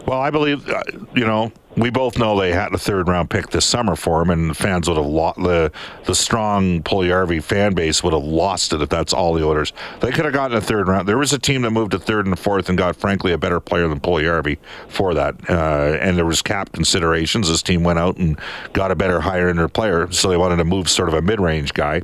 Well, 0.08 0.20
I 0.20 0.30
believe, 0.30 0.70
uh, 0.70 0.84
you 1.14 1.26
know, 1.26 1.52
we 1.76 1.90
both 1.90 2.18
know 2.18 2.40
they 2.40 2.52
had 2.52 2.74
a 2.74 2.78
third 2.78 3.08
round 3.08 3.30
pick 3.30 3.50
this 3.50 3.66
summer 3.66 3.96
for 3.96 4.22
him, 4.22 4.30
and 4.30 4.56
fans 4.56 4.88
would 4.88 4.98
have 4.98 5.06
lost 5.06 5.42
the 5.42 5.72
the 6.06 6.16
strong 6.16 6.84
Puljujarvi 6.84 7.42
fan 7.42 7.74
base 7.74 8.04
would 8.04 8.14
have 8.14 8.24
lost 8.24 8.74
it 8.74 8.82
if 8.82 8.90
that's 8.90 9.14
all 9.14 9.34
the 9.34 9.44
orders. 9.44 9.74
They 10.00 10.12
could 10.12 10.26
have 10.26 10.34
gotten 10.34 10.56
a 10.56 10.62
third 10.62 10.88
round. 10.88 11.08
There 11.08 11.18
was 11.18 11.34
a 11.34 11.40
team 11.40 11.64
that 11.64 11.72
moved 11.72 11.92
to 11.92 12.00
third 12.00 12.26
and 12.26 12.38
fourth 12.38 12.70
and 12.70 12.78
got, 12.78 12.96
frankly, 12.96 13.32
a 13.32 13.38
better 13.38 13.60
player 13.60 13.88
than 13.88 14.00
Puljujarvi 14.00 14.58
for 14.88 15.14
that. 15.14 15.36
Uh, 15.50 15.98
and 16.00 16.18
there 16.18 16.26
was 16.26 16.42
cap 16.42 16.72
considerations. 16.72 17.50
This 17.50 17.64
team 17.64 17.84
went 17.84 18.00
out 18.00 18.18
and 18.18 18.40
got 18.74 18.92
a 18.92 18.96
better 18.96 19.22
higher 19.22 19.50
end 19.50 19.74
player, 19.74 20.12
so 20.12 20.30
they 20.30 20.38
wanted 20.38 20.58
to 20.58 20.66
move 20.66 20.90
sort 20.90 21.10
of 21.10 21.16
a 21.16 21.22
mid 21.22 21.40
range 21.40 21.74
guy. 21.74 22.02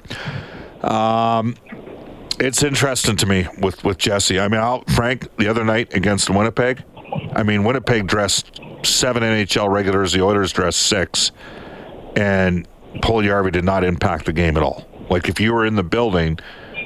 Um, 0.82 1.56
it's 2.40 2.64
interesting 2.64 3.18
to 3.18 3.26
me 3.26 3.48
with 3.60 3.84
with 3.84 3.98
Jesse. 3.98 4.40
I 4.40 4.48
mean, 4.48 4.62
I'll, 4.62 4.84
Frank, 4.96 5.28
the 5.38 5.48
other 5.48 5.64
night 5.64 5.94
against 5.94 6.30
Winnipeg. 6.30 6.84
I 7.36 7.44
mean, 7.44 7.64
Winnipeg 7.64 8.08
dressed 8.08 8.62
seven 8.84 9.24
NHL 9.24 9.70
regulars. 9.72 10.14
The 10.14 10.22
Oilers 10.22 10.52
dressed 10.52 10.82
six, 10.82 11.32
and 12.16 12.68
Puljujarvi 12.96 13.52
did 13.52 13.64
not 13.64 13.84
impact 13.84 14.26
the 14.26 14.34
game 14.34 14.58
at 14.58 14.64
all. 14.64 14.88
Like 15.10 15.30
if 15.30 15.40
you 15.40 15.54
were 15.54 15.66
in 15.66 15.76
the 15.76 15.84
building, 15.84 16.40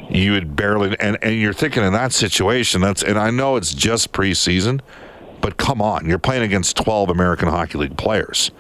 you 0.10 0.34
would 0.34 0.56
barely. 0.56 0.98
And 1.00 1.18
and 1.22 1.36
you're 1.36 1.54
thinking 1.54 1.84
in 1.84 1.94
that 1.94 2.14
situation, 2.14 2.82
that's 2.82 3.04
and 3.04 3.18
I 3.18 3.30
know 3.30 3.56
it's 3.56 3.74
just 3.74 4.12
preseason, 4.12 4.82
but 5.42 5.58
come 5.58 5.82
on, 5.82 6.08
you're 6.08 6.20
playing 6.20 6.44
against 6.44 6.78
12 6.78 7.10
American 7.10 7.50
Hockey 7.50 7.78
League 7.78 7.98
players. 7.98 8.52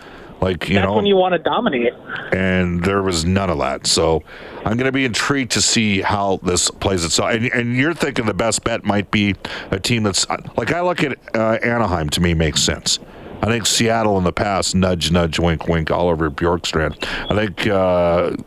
Like 0.42 0.68
you 0.68 0.76
That's 0.76 0.88
know, 0.88 0.96
when 0.96 1.06
you 1.06 1.16
want 1.16 1.32
to 1.34 1.40
dominate. 1.40 1.94
And 2.34 2.84
there 2.84 3.02
was 3.02 3.24
none 3.24 3.50
of 3.50 3.60
that. 3.60 3.88
So 3.88 4.24
I'm 4.58 4.76
going 4.76 4.80
to 4.80 4.92
be 4.92 5.06
intrigued 5.06 5.52
to 5.52 5.62
see 5.62 6.02
how 6.02 6.42
this 6.44 6.70
plays 6.70 7.06
itself. 7.06 7.32
And, 7.32 7.46
and, 7.54 7.78
you're 7.78 7.94
thinking 7.94 8.26
the 8.26 8.34
best 8.34 8.66
bet 8.66 8.84
might 8.84 9.10
be 9.10 9.36
a 9.72 9.80
team 9.80 10.04
that's 10.04 10.28
like 10.58 10.74
I 10.74 10.82
look 10.82 11.02
at 11.02 11.18
uh, 11.34 11.60
Anaheim. 11.64 12.10
To 12.10 12.20
me, 12.20 12.34
makes 12.34 12.62
sense. 12.62 13.00
I 13.44 13.48
think 13.48 13.66
Seattle 13.66 14.18
in 14.18 14.24
the 14.24 14.32
past, 14.32 14.74
nudge, 14.74 15.12
nudge, 15.12 15.38
wink, 15.38 15.68
wink, 15.68 15.92
all 15.92 16.08
over 16.08 16.32
Bjorkstrand. 16.32 17.06
I 17.30 17.36
think 17.36 17.68
uh, 17.68 18.38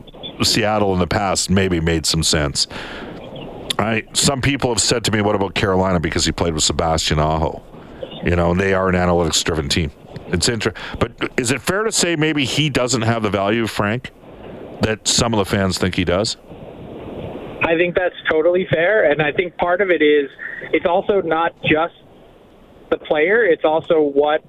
Seattle 0.43 0.95
in 0.95 1.01
the 1.01 1.07
past 1.07 1.51
maybe 1.51 1.81
made 1.81 2.07
some 2.07 2.23
sense. 2.23 2.67
I 3.79 4.05
some 4.15 4.41
people 4.41 4.71
have 4.71 4.81
said 4.81 5.05
to 5.05 5.13
me, 5.13 5.21
"What 5.21 5.35
about 5.35 5.55
Carolina?" 5.55 6.01
Because 6.01 6.25
he 6.25 6.33
played 6.33 6.55
with 6.55 6.65
Sebastian 6.65 7.19
Aho. 7.19 7.63
You 8.25 8.37
know, 8.37 8.55
they 8.55 8.73
are 8.73 8.89
an 8.89 8.95
analytics-driven 8.95 9.69
team. 9.69 9.93
It's 10.29 10.49
interesting. 10.49 10.83
But 10.99 11.31
is 11.37 11.51
it 11.51 11.61
fair 11.61 11.85
to 11.85 11.93
say 11.93 12.17
maybe 12.17 12.47
he 12.47 12.71
doesn't 12.71 13.03
have 13.03 13.23
the 13.23 13.29
value, 13.29 13.65
of 13.65 13.71
Frank, 13.71 14.13
that 14.81 15.07
some 15.07 15.35
of 15.35 15.39
the 15.39 15.45
fans 15.45 15.77
think 15.77 15.97
he 15.97 16.05
does? 16.05 16.39
I 17.63 17.77
think 17.77 17.95
that's 17.95 18.17
totally 18.31 18.67
fair. 18.71 19.11
And 19.11 19.21
I 19.21 19.33
think 19.33 19.59
part 19.59 19.83
of 19.83 19.91
it 19.91 20.01
is 20.01 20.31
it's 20.73 20.87
also 20.87 21.21
not 21.21 21.55
just 21.63 21.95
the 22.91 22.97
player, 22.97 23.45
it's 23.45 23.65
also 23.65 24.01
what 24.01 24.43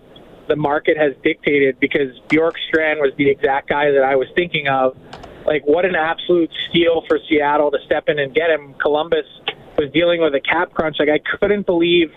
the 0.48 0.56
market 0.56 0.98
has 0.98 1.14
dictated 1.24 1.80
because 1.80 2.18
Bjorkstrand 2.30 3.00
was 3.00 3.14
the 3.18 3.30
exact 3.30 3.70
guy 3.70 3.92
that 3.92 4.04
I 4.04 4.16
was 4.16 4.28
thinking 4.36 4.68
of. 4.68 4.98
Like, 5.46 5.64
what 5.66 5.86
an 5.86 5.96
absolute 5.96 6.52
steal 6.70 7.04
for 7.08 7.20
Seattle 7.30 7.72
to 7.72 7.78
step 7.86 8.10
in 8.10 8.20
and 8.20 8.34
get 8.34 8.50
him. 8.50 8.74
Columbus 8.82 9.26
was 9.78 9.92
dealing 9.94 10.22
with 10.22 10.36
a 10.36 10.42
cap 10.42 10.74
crunch. 10.74 10.98
Like, 11.00 11.10
I 11.10 11.20
couldn't 11.40 11.66
believe 11.66 12.12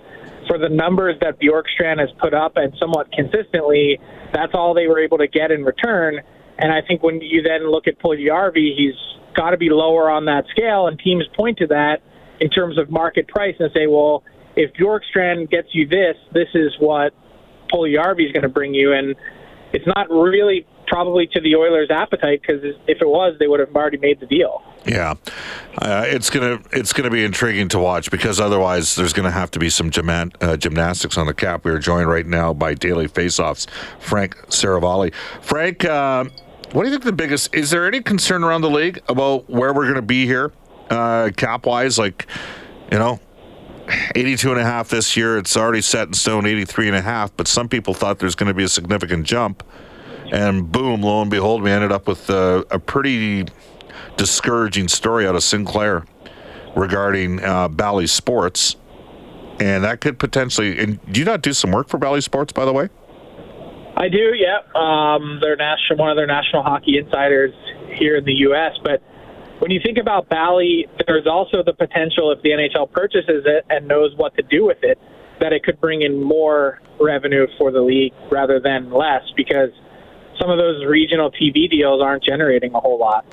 for 0.49 0.59
the 0.59 0.69
numbers 0.69 1.17
that 1.21 1.39
Bjorkstrand 1.39 2.01
has 2.01 2.11
put 2.19 2.35
up 2.35 2.57
and 2.57 2.73
somewhat 2.81 3.13
consistently, 3.13 4.01
that's 4.33 4.53
all 4.55 4.75
they 4.75 4.89
were 4.89 4.99
able 4.99 5.19
to 5.19 5.29
get 5.29 5.53
in 5.53 5.65
return. 5.65 6.21
And 6.59 6.73
I 6.73 6.81
think 6.87 7.03
when 7.03 7.21
you 7.21 7.43
then 7.43 7.71
look 7.71 7.87
at 7.87 7.99
Puljujarvi, 8.01 8.77
he's 8.77 8.95
got 9.35 9.51
to 9.51 9.57
be 9.57 9.71
lower 9.71 10.11
on 10.11 10.25
that 10.25 10.45
scale, 10.51 10.89
and 10.89 10.99
teams 10.99 11.25
point 11.37 11.59
to 11.59 11.67
that 11.69 12.03
in 12.41 12.51
terms 12.51 12.79
of 12.79 12.91
market 12.91 13.29
price 13.29 13.55
and 13.59 13.71
say, 13.75 13.87
well, 13.87 14.25
if 14.57 14.73
Bjorkstrand 14.73 15.51
gets 15.51 15.69
you 15.73 15.87
this, 15.87 16.17
this 16.33 16.49
is 16.55 16.73
what 16.79 17.15
Puljujarvi 17.73 18.27
is 18.27 18.33
going 18.33 18.43
to 18.43 18.49
bring 18.49 18.75
you, 18.75 18.93
and 18.93 19.15
it's 19.73 19.87
not 19.87 20.11
really 20.11 20.67
probably 20.91 21.29
to 21.29 21.41
the 21.41 21.55
Oilers' 21.55 21.91
appetite 21.91 22.43
because 22.43 22.63
if 22.65 23.01
it 23.01 23.09
was, 23.09 23.37
they 23.39 23.47
would 23.47 23.61
have 23.61 23.75
already 23.75 23.97
made 23.97 24.21
the 24.21 24.27
deal. 24.27 24.63
Yeah, 24.87 25.15
uh, 25.79 26.05
it's 26.07 26.31
gonna 26.31 26.59
it's 26.73 26.93
gonna 26.93 27.11
be 27.11 27.23
intriguing 27.23 27.69
to 27.69 27.79
watch 27.79 28.11
because 28.11 28.41
otherwise 28.41 28.95
there's 28.97 29.13
gonna 29.13 29.31
have 29.31 29.51
to 29.53 29.59
be 29.59 29.69
some 29.69 29.91
uh, 30.41 30.57
gymnastics 30.57 31.19
on 31.19 31.27
the 31.27 31.35
cap. 31.35 31.65
We 31.65 31.71
are 31.71 31.79
joined 31.79 32.09
right 32.09 32.27
now 32.27 32.53
by 32.55 32.75
Daily 32.75 33.07
Faceoffs, 33.07 33.69
Frank 34.01 34.37
Seravalli. 34.49 35.15
Frank, 35.43 35.85
uh, 35.85 36.25
what 36.73 36.85
do 36.85 36.89
you 36.89 36.95
think 36.95 37.05
the 37.05 37.13
biggest? 37.13 37.55
Is 37.55 37.71
there 37.71 37.87
any 37.87 38.01
concern 38.01 38.43
around 38.43 38.63
the 38.63 38.71
league 38.71 39.01
about 39.09 39.49
where 39.51 39.73
we're 39.73 39.87
gonna 39.87 40.03
be 40.03 40.25
here, 40.25 40.51
uh, 40.89 41.31
cap 41.37 41.67
wise? 41.67 41.99
Like, 41.99 42.27
you 42.91 42.99
know, 42.99 43.21
82 44.15 44.53
and 44.53 44.61
a 44.61 44.65
half 44.65 44.89
this 44.89 45.17
year. 45.17 45.39
It's 45.39 45.57
already 45.57 45.81
set 45.81 46.09
in 46.09 46.15
stone, 46.15 46.47
83 46.47 46.89
and 46.89 46.97
a 46.97 47.03
half. 47.03 47.37
But 47.37 47.49
some 47.49 47.69
people 47.69 47.95
thought 47.95 48.19
there's 48.19 48.35
going 48.35 48.49
to 48.49 48.55
be 48.55 48.65
a 48.65 48.69
significant 48.69 49.27
jump. 49.27 49.63
And 50.33 50.71
boom, 50.71 51.03
lo 51.03 51.23
and 51.23 51.31
behold, 51.31 51.63
we 51.63 51.71
ended 51.71 51.93
up 51.93 52.07
with 52.07 52.31
a, 52.31 52.65
a 52.71 52.79
pretty 52.79 53.47
discouraging 54.17 54.89
story 54.89 55.27
out 55.27 55.35
of 55.35 55.43
Sinclair 55.43 56.05
regarding 56.77 57.43
uh, 57.45 57.69
Bally 57.69 58.07
Sports. 58.07 58.77
And 59.59 59.85
that 59.85 60.01
could 60.01 60.19
potentially. 60.19 60.79
And 60.79 61.01
do 61.13 61.21
you 61.21 61.27
not 61.27 61.43
do 61.43 61.53
some 61.53 61.71
work 61.71 61.89
for 61.89 61.99
Bally 61.99 62.21
Sports, 62.21 62.53
by 62.53 62.65
the 62.65 62.73
way? 62.73 62.89
I 63.97 64.09
do, 64.09 64.35
yeah. 64.35 64.61
Um, 64.75 65.39
they're 65.43 65.57
national, 65.57 65.99
one 65.99 66.11
of 66.11 66.17
their 66.17 66.27
national 66.27 66.63
hockey 66.63 66.97
insiders 66.97 67.53
here 67.93 68.17
in 68.17 68.25
the 68.25 68.33
U.S. 68.35 68.73
But 68.83 69.03
when 69.61 69.71
you 69.71 69.81
think 69.85 69.99
about 69.99 70.29
Bally, 70.29 70.87
there's 71.07 71.27
also 71.27 71.63
the 71.63 71.75
potential 71.75 72.33
if 72.33 72.43
the 72.43 72.51
NHL 72.51 72.91
purchases 72.91 73.45
it 73.47 73.65
and 73.69 73.87
knows 73.87 74.17
what 74.17 74.35
to 74.37 74.43
do 74.43 74.65
with 74.65 74.79
it, 74.83 74.99
that 75.39 75.53
it 75.53 75.63
could 75.63 75.81
bring 75.81 76.03
in 76.03 76.23
more 76.23 76.81
revenue 76.99 77.47
for 77.59 77.71
the 77.71 77.81
league 77.81 78.13
rather 78.31 78.59
than 78.59 78.91
less 78.91 79.23
because 79.37 79.71
some 80.41 80.51
of 80.51 80.59
those 80.59 80.85
regional 80.87 81.31
TV 81.31 81.71
deals 81.71 82.03
aren't 82.03 82.25
generating 82.25 82.75
a 82.75 82.81
whole 82.81 82.99
lot. 82.99 83.25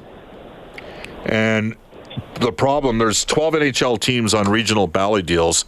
And 1.26 1.76
the 2.36 2.52
problem 2.52 2.98
there's 2.98 3.24
12 3.24 3.56
NHL 3.56 4.00
teams 4.00 4.34
on 4.34 4.50
regional 4.50 4.88
Bally 4.88 5.22
deals. 5.22 5.64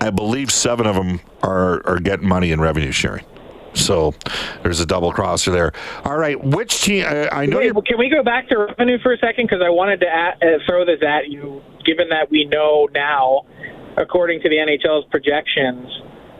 I 0.00 0.10
believe 0.10 0.52
seven 0.52 0.86
of 0.86 0.94
them 0.94 1.20
are, 1.42 1.84
are 1.86 1.98
getting 1.98 2.28
money 2.28 2.52
in 2.52 2.60
revenue 2.60 2.92
sharing. 2.92 3.24
So 3.76 4.14
there's 4.62 4.80
a 4.80 4.86
double 4.86 5.12
crosser 5.12 5.50
there. 5.50 5.72
All 6.04 6.16
right, 6.16 6.42
which 6.42 6.82
team? 6.82 7.04
I, 7.06 7.28
I 7.28 7.46
know. 7.46 7.58
Wait, 7.58 7.72
well, 7.72 7.82
can 7.82 7.98
we 7.98 8.08
go 8.08 8.22
back 8.22 8.48
to 8.48 8.58
revenue 8.58 8.98
for 9.02 9.12
a 9.12 9.18
second? 9.18 9.46
Because 9.46 9.62
I 9.64 9.70
wanted 9.70 10.00
to 10.00 10.08
at, 10.08 10.42
uh, 10.42 10.58
throw 10.66 10.84
this 10.84 11.02
at 11.06 11.28
you, 11.28 11.62
given 11.84 12.08
that 12.08 12.30
we 12.30 12.44
know 12.44 12.88
now, 12.92 13.42
according 13.96 14.40
to 14.42 14.48
the 14.48 14.56
NHL's 14.56 15.06
projections, 15.10 15.86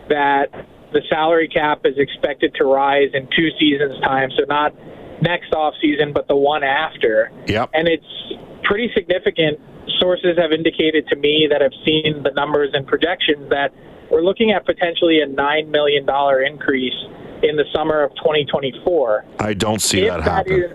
that 0.08 0.46
the 0.92 1.02
salary 1.08 1.48
cap 1.48 1.80
is 1.84 1.98
expected 1.98 2.54
to 2.54 2.64
rise 2.64 3.10
in 3.12 3.28
two 3.36 3.50
seasons' 3.58 4.00
time. 4.00 4.30
So 4.36 4.44
not 4.48 4.74
next 5.20 5.52
off 5.52 5.74
season, 5.80 6.12
but 6.12 6.28
the 6.28 6.36
one 6.36 6.62
after. 6.62 7.30
Yep. 7.46 7.70
And 7.74 7.88
it's 7.88 8.62
pretty 8.64 8.90
significant. 8.94 9.60
Sources 10.00 10.36
have 10.38 10.52
indicated 10.52 11.06
to 11.08 11.16
me 11.16 11.48
that 11.50 11.60
have 11.60 11.72
seen 11.84 12.22
the 12.22 12.32
numbers 12.32 12.70
and 12.72 12.86
projections 12.86 13.48
that 13.50 13.72
we're 14.10 14.22
looking 14.22 14.52
at 14.52 14.64
potentially 14.64 15.20
a 15.20 15.26
$9 15.26 15.68
million 15.68 16.06
increase 16.46 16.94
in 17.42 17.56
the 17.56 17.64
summer 17.74 18.02
of 18.02 18.10
2024. 18.16 19.24
I 19.40 19.54
don't 19.54 19.80
see 19.82 20.02
If 20.06 20.14
that 20.14 20.22
happen. 20.22 20.52
is- 20.64 20.72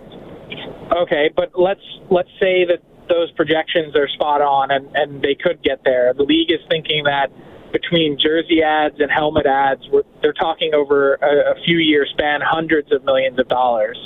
okay, 1.02 1.30
but 1.36 1.52
let's 1.60 1.82
let's 2.10 2.30
say 2.40 2.66
that 2.66 2.82
those 3.10 3.32
projections 3.32 3.96
are 3.96 4.08
spot 4.10 4.42
on 4.42 4.72
and, 4.72 4.88
and 4.96 5.22
they 5.22 5.36
could 5.36 5.62
get 5.64 5.84
there. 5.84 6.14
The 6.14 6.24
league 6.24 6.52
is 6.52 6.60
thinking 6.70 7.04
that 7.06 7.28
between 7.74 8.18
jersey 8.20 8.62
ads 8.64 8.96
and 9.00 9.10
helmet 9.12 9.46
ads, 9.46 9.82
we're, 9.92 10.04
they're 10.22 10.34
talking 10.34 10.74
over 10.74 11.16
a, 11.16 11.52
a 11.52 11.56
few 11.66 11.78
year 11.78 12.06
span, 12.06 12.40
hundreds 12.44 12.92
of 12.92 13.04
millions 13.04 13.40
of 13.40 13.48
dollars, 13.48 13.98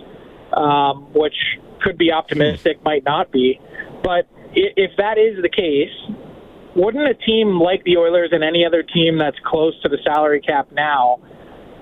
um, 0.53 1.07
which 1.13 1.35
could 1.81 1.97
be 1.97 2.11
optimistic, 2.11 2.83
might 2.83 3.03
not 3.03 3.31
be. 3.31 3.59
But 4.03 4.27
if 4.53 4.91
that 4.97 5.17
is 5.17 5.41
the 5.41 5.49
case, 5.49 5.89
wouldn't 6.75 7.07
a 7.07 7.13
team 7.13 7.59
like 7.59 7.83
the 7.83 7.97
Oilers 7.97 8.29
and 8.31 8.43
any 8.43 8.65
other 8.65 8.83
team 8.83 9.17
that's 9.17 9.37
close 9.45 9.79
to 9.81 9.89
the 9.89 9.97
salary 10.03 10.41
cap 10.41 10.67
now, 10.71 11.19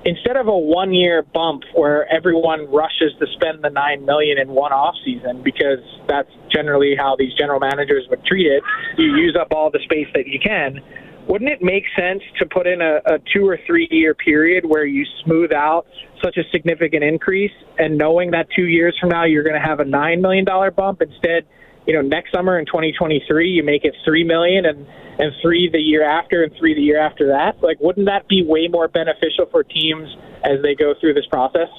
instead 0.05 0.35
of 0.35 0.47
a 0.47 0.57
one 0.57 0.93
year 0.93 1.23
bump 1.33 1.63
where 1.73 2.11
everyone 2.13 2.69
rushes 2.71 3.11
to 3.19 3.25
spend 3.33 3.63
the 3.63 3.69
nine 3.69 4.05
million 4.05 4.37
in 4.37 4.49
one 4.49 4.71
off 4.71 4.95
season 5.05 5.41
because 5.43 5.79
that's 6.07 6.29
generally 6.53 6.95
how 6.97 7.15
these 7.17 7.33
general 7.35 7.59
managers 7.59 8.05
would 8.09 8.23
treat 8.25 8.47
it, 8.47 8.63
you 8.97 9.15
use 9.15 9.37
up 9.39 9.47
all 9.51 9.71
the 9.71 9.79
space 9.83 10.07
that 10.13 10.27
you 10.27 10.39
can. 10.39 10.79
Wouldn't 11.27 11.49
it 11.49 11.61
make 11.61 11.85
sense 11.97 12.21
to 12.39 12.45
put 12.45 12.67
in 12.67 12.81
a, 12.81 12.97
a 13.05 13.19
two 13.33 13.47
or 13.47 13.57
three 13.65 13.87
year 13.91 14.13
period 14.13 14.65
where 14.65 14.85
you 14.85 15.05
smooth 15.23 15.53
out 15.53 15.85
such 16.21 16.37
a 16.37 16.43
significant 16.51 17.03
increase 17.03 17.53
and 17.77 17.97
knowing 17.97 18.31
that 18.31 18.47
two 18.53 18.65
years 18.65 18.95
from 18.99 19.09
now 19.09 19.23
you're 19.23 19.43
going 19.43 19.59
to 19.59 19.65
have 19.65 19.79
a 19.79 19.85
nine 19.85 20.21
million 20.21 20.43
dollar 20.43 20.69
bump 20.69 21.01
instead 21.01 21.45
you 21.85 21.93
know, 21.93 22.01
next 22.01 22.31
summer 22.31 22.57
in 22.57 22.65
2023, 22.65 23.49
you 23.49 23.63
make 23.63 23.83
it 23.83 23.93
three 24.05 24.23
million, 24.23 24.65
and 24.65 24.85
and 25.19 25.31
three 25.41 25.69
the 25.69 25.79
year 25.79 26.03
after, 26.03 26.43
and 26.43 26.53
three 26.57 26.73
the 26.73 26.81
year 26.81 26.99
after 26.99 27.27
that. 27.27 27.61
Like, 27.61 27.79
wouldn't 27.79 28.07
that 28.07 28.27
be 28.27 28.43
way 28.43 28.67
more 28.67 28.87
beneficial 28.87 29.45
for 29.51 29.63
teams 29.63 30.09
as 30.43 30.61
they 30.61 30.75
go 30.75 30.93
through 30.99 31.13
this 31.13 31.25
process? 31.27 31.69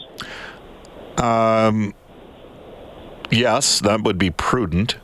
Um, 1.18 1.94
yes, 3.30 3.80
that 3.80 4.02
would 4.02 4.18
be 4.18 4.30
prudent. 4.30 4.96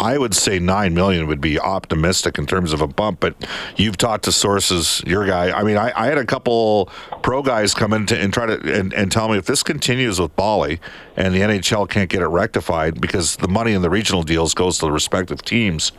I 0.00 0.18
would 0.18 0.34
say 0.34 0.58
nine 0.58 0.94
million 0.94 1.26
would 1.26 1.40
be 1.40 1.58
optimistic 1.58 2.38
in 2.38 2.46
terms 2.46 2.72
of 2.72 2.80
a 2.80 2.86
bump, 2.86 3.20
but 3.20 3.34
you've 3.76 3.96
talked 3.96 4.24
to 4.24 4.32
sources, 4.32 5.02
your 5.06 5.26
guy. 5.26 5.50
I 5.50 5.62
mean, 5.62 5.76
I, 5.76 5.92
I 5.94 6.06
had 6.06 6.18
a 6.18 6.24
couple 6.24 6.86
pro 7.22 7.42
guys 7.42 7.74
come 7.74 7.92
in 7.92 8.06
to, 8.06 8.18
and 8.18 8.32
try 8.32 8.46
to 8.46 8.78
and, 8.78 8.92
and 8.92 9.10
tell 9.10 9.28
me 9.28 9.38
if 9.38 9.46
this 9.46 9.62
continues 9.62 10.20
with 10.20 10.34
Bally 10.36 10.80
and 11.16 11.34
the 11.34 11.40
NHL 11.40 11.88
can't 11.88 12.10
get 12.10 12.22
it 12.22 12.28
rectified 12.28 13.00
because 13.00 13.36
the 13.36 13.48
money 13.48 13.72
in 13.72 13.82
the 13.82 13.90
regional 13.90 14.22
deals 14.22 14.54
goes 14.54 14.78
to 14.78 14.86
the 14.86 14.92
respective 14.92 15.42
teams, 15.42 15.92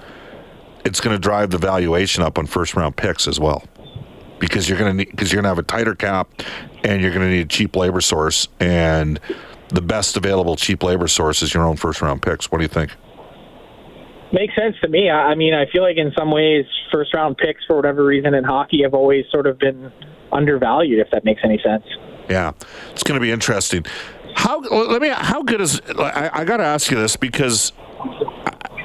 it's 0.86 1.00
going 1.00 1.15
to 1.15 1.19
drive 1.19 1.50
the 1.50 1.57
valuation 1.57 2.24
up 2.24 2.38
on 2.38 2.48
first 2.48 2.75
round 2.75 2.95
picks 2.95 3.27
as 3.27 3.39
well. 3.39 3.63
Because 4.39 4.69
you're 4.69 4.77
going 4.77 4.98
to 4.98 5.05
because 5.05 5.31
you're 5.31 5.41
going 5.41 5.43
to 5.43 5.50
have 5.50 5.59
a 5.59 5.63
tighter 5.63 5.95
cap 5.95 6.29
and 6.83 7.01
you're 7.01 7.12
going 7.12 7.25
to 7.25 7.29
need 7.29 7.41
a 7.41 7.50
cheap 7.50 7.75
labor 7.75 8.01
source 8.01 8.48
and 8.59 9.19
the 9.69 9.81
best 9.81 10.17
available 10.17 10.55
cheap 10.55 10.83
labor 10.83 11.07
source 11.07 11.41
is 11.41 11.53
your 11.53 11.63
own 11.63 11.75
first 11.75 12.01
round 12.01 12.21
picks. 12.21 12.51
What 12.51 12.57
do 12.57 12.63
you 12.63 12.69
think? 12.69 12.91
Makes 14.31 14.55
sense 14.55 14.75
to 14.81 14.88
me. 14.88 15.09
I 15.09 15.31
I 15.31 15.36
mean, 15.36 15.53
I 15.53 15.65
feel 15.71 15.81
like 15.81 15.98
in 15.98 16.12
some 16.17 16.31
ways, 16.31 16.65
first 16.91 17.13
round 17.13 17.38
picks 17.38 17.63
for 17.65 17.75
whatever 17.75 18.05
reason 18.05 18.33
in 18.33 18.43
hockey 18.43 18.81
have 18.83 18.93
always 18.93 19.25
sort 19.31 19.48
of 19.48 19.57
been 19.59 19.91
undervalued. 20.31 21.00
If 21.00 21.09
that 21.12 21.25
makes 21.25 21.41
any 21.43 21.59
sense. 21.63 21.83
Yeah, 22.29 22.51
it's 22.91 23.03
going 23.03 23.19
to 23.19 23.21
be 23.24 23.31
interesting. 23.31 23.86
How 24.36 24.59
let 24.59 25.01
me? 25.01 25.09
How 25.09 25.41
good 25.41 25.62
is? 25.62 25.81
I, 25.98 26.29
I 26.33 26.43
got 26.45 26.57
to 26.57 26.63
ask 26.63 26.91
you 26.91 26.98
this 26.98 27.15
because 27.15 27.74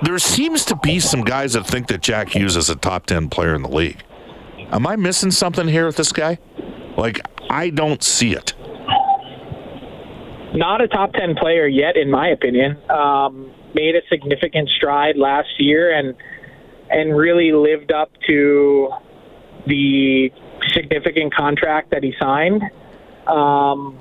there 0.02 0.18
seems 0.18 0.64
to 0.66 0.76
be 0.76 0.98
some 0.98 1.22
guys 1.22 1.52
that 1.52 1.66
think 1.66 1.88
that 1.88 2.00
Jack 2.00 2.30
Hughes 2.30 2.56
is 2.56 2.70
a 2.70 2.76
top 2.76 3.04
ten 3.06 3.28
player 3.28 3.54
in 3.54 3.62
the 3.62 3.68
league. 3.68 4.02
Am 4.70 4.86
I 4.86 4.96
missing 4.96 5.30
something 5.30 5.68
here 5.68 5.84
with 5.84 5.96
this 5.96 6.10
guy? 6.12 6.38
Like 6.96 7.20
I 7.50 7.68
don't 7.70 8.02
see 8.02 8.32
it. 8.32 8.54
not 10.54 10.80
a 10.80 10.88
top 10.88 11.12
10 11.12 11.34
player 11.36 11.66
yet, 11.66 11.96
in 11.96 12.10
my 12.10 12.28
opinion. 12.28 12.78
Um, 12.90 13.52
made 13.74 13.94
a 13.96 14.02
significant 14.08 14.68
stride 14.76 15.16
last 15.16 15.48
year 15.58 15.96
and 15.96 16.14
and 16.90 17.16
really 17.16 17.52
lived 17.52 17.92
up 17.92 18.10
to 18.28 18.90
the 19.66 20.30
significant 20.72 21.34
contract 21.34 21.90
that 21.90 22.02
he 22.02 22.14
signed. 22.20 22.62
Um, 23.26 23.98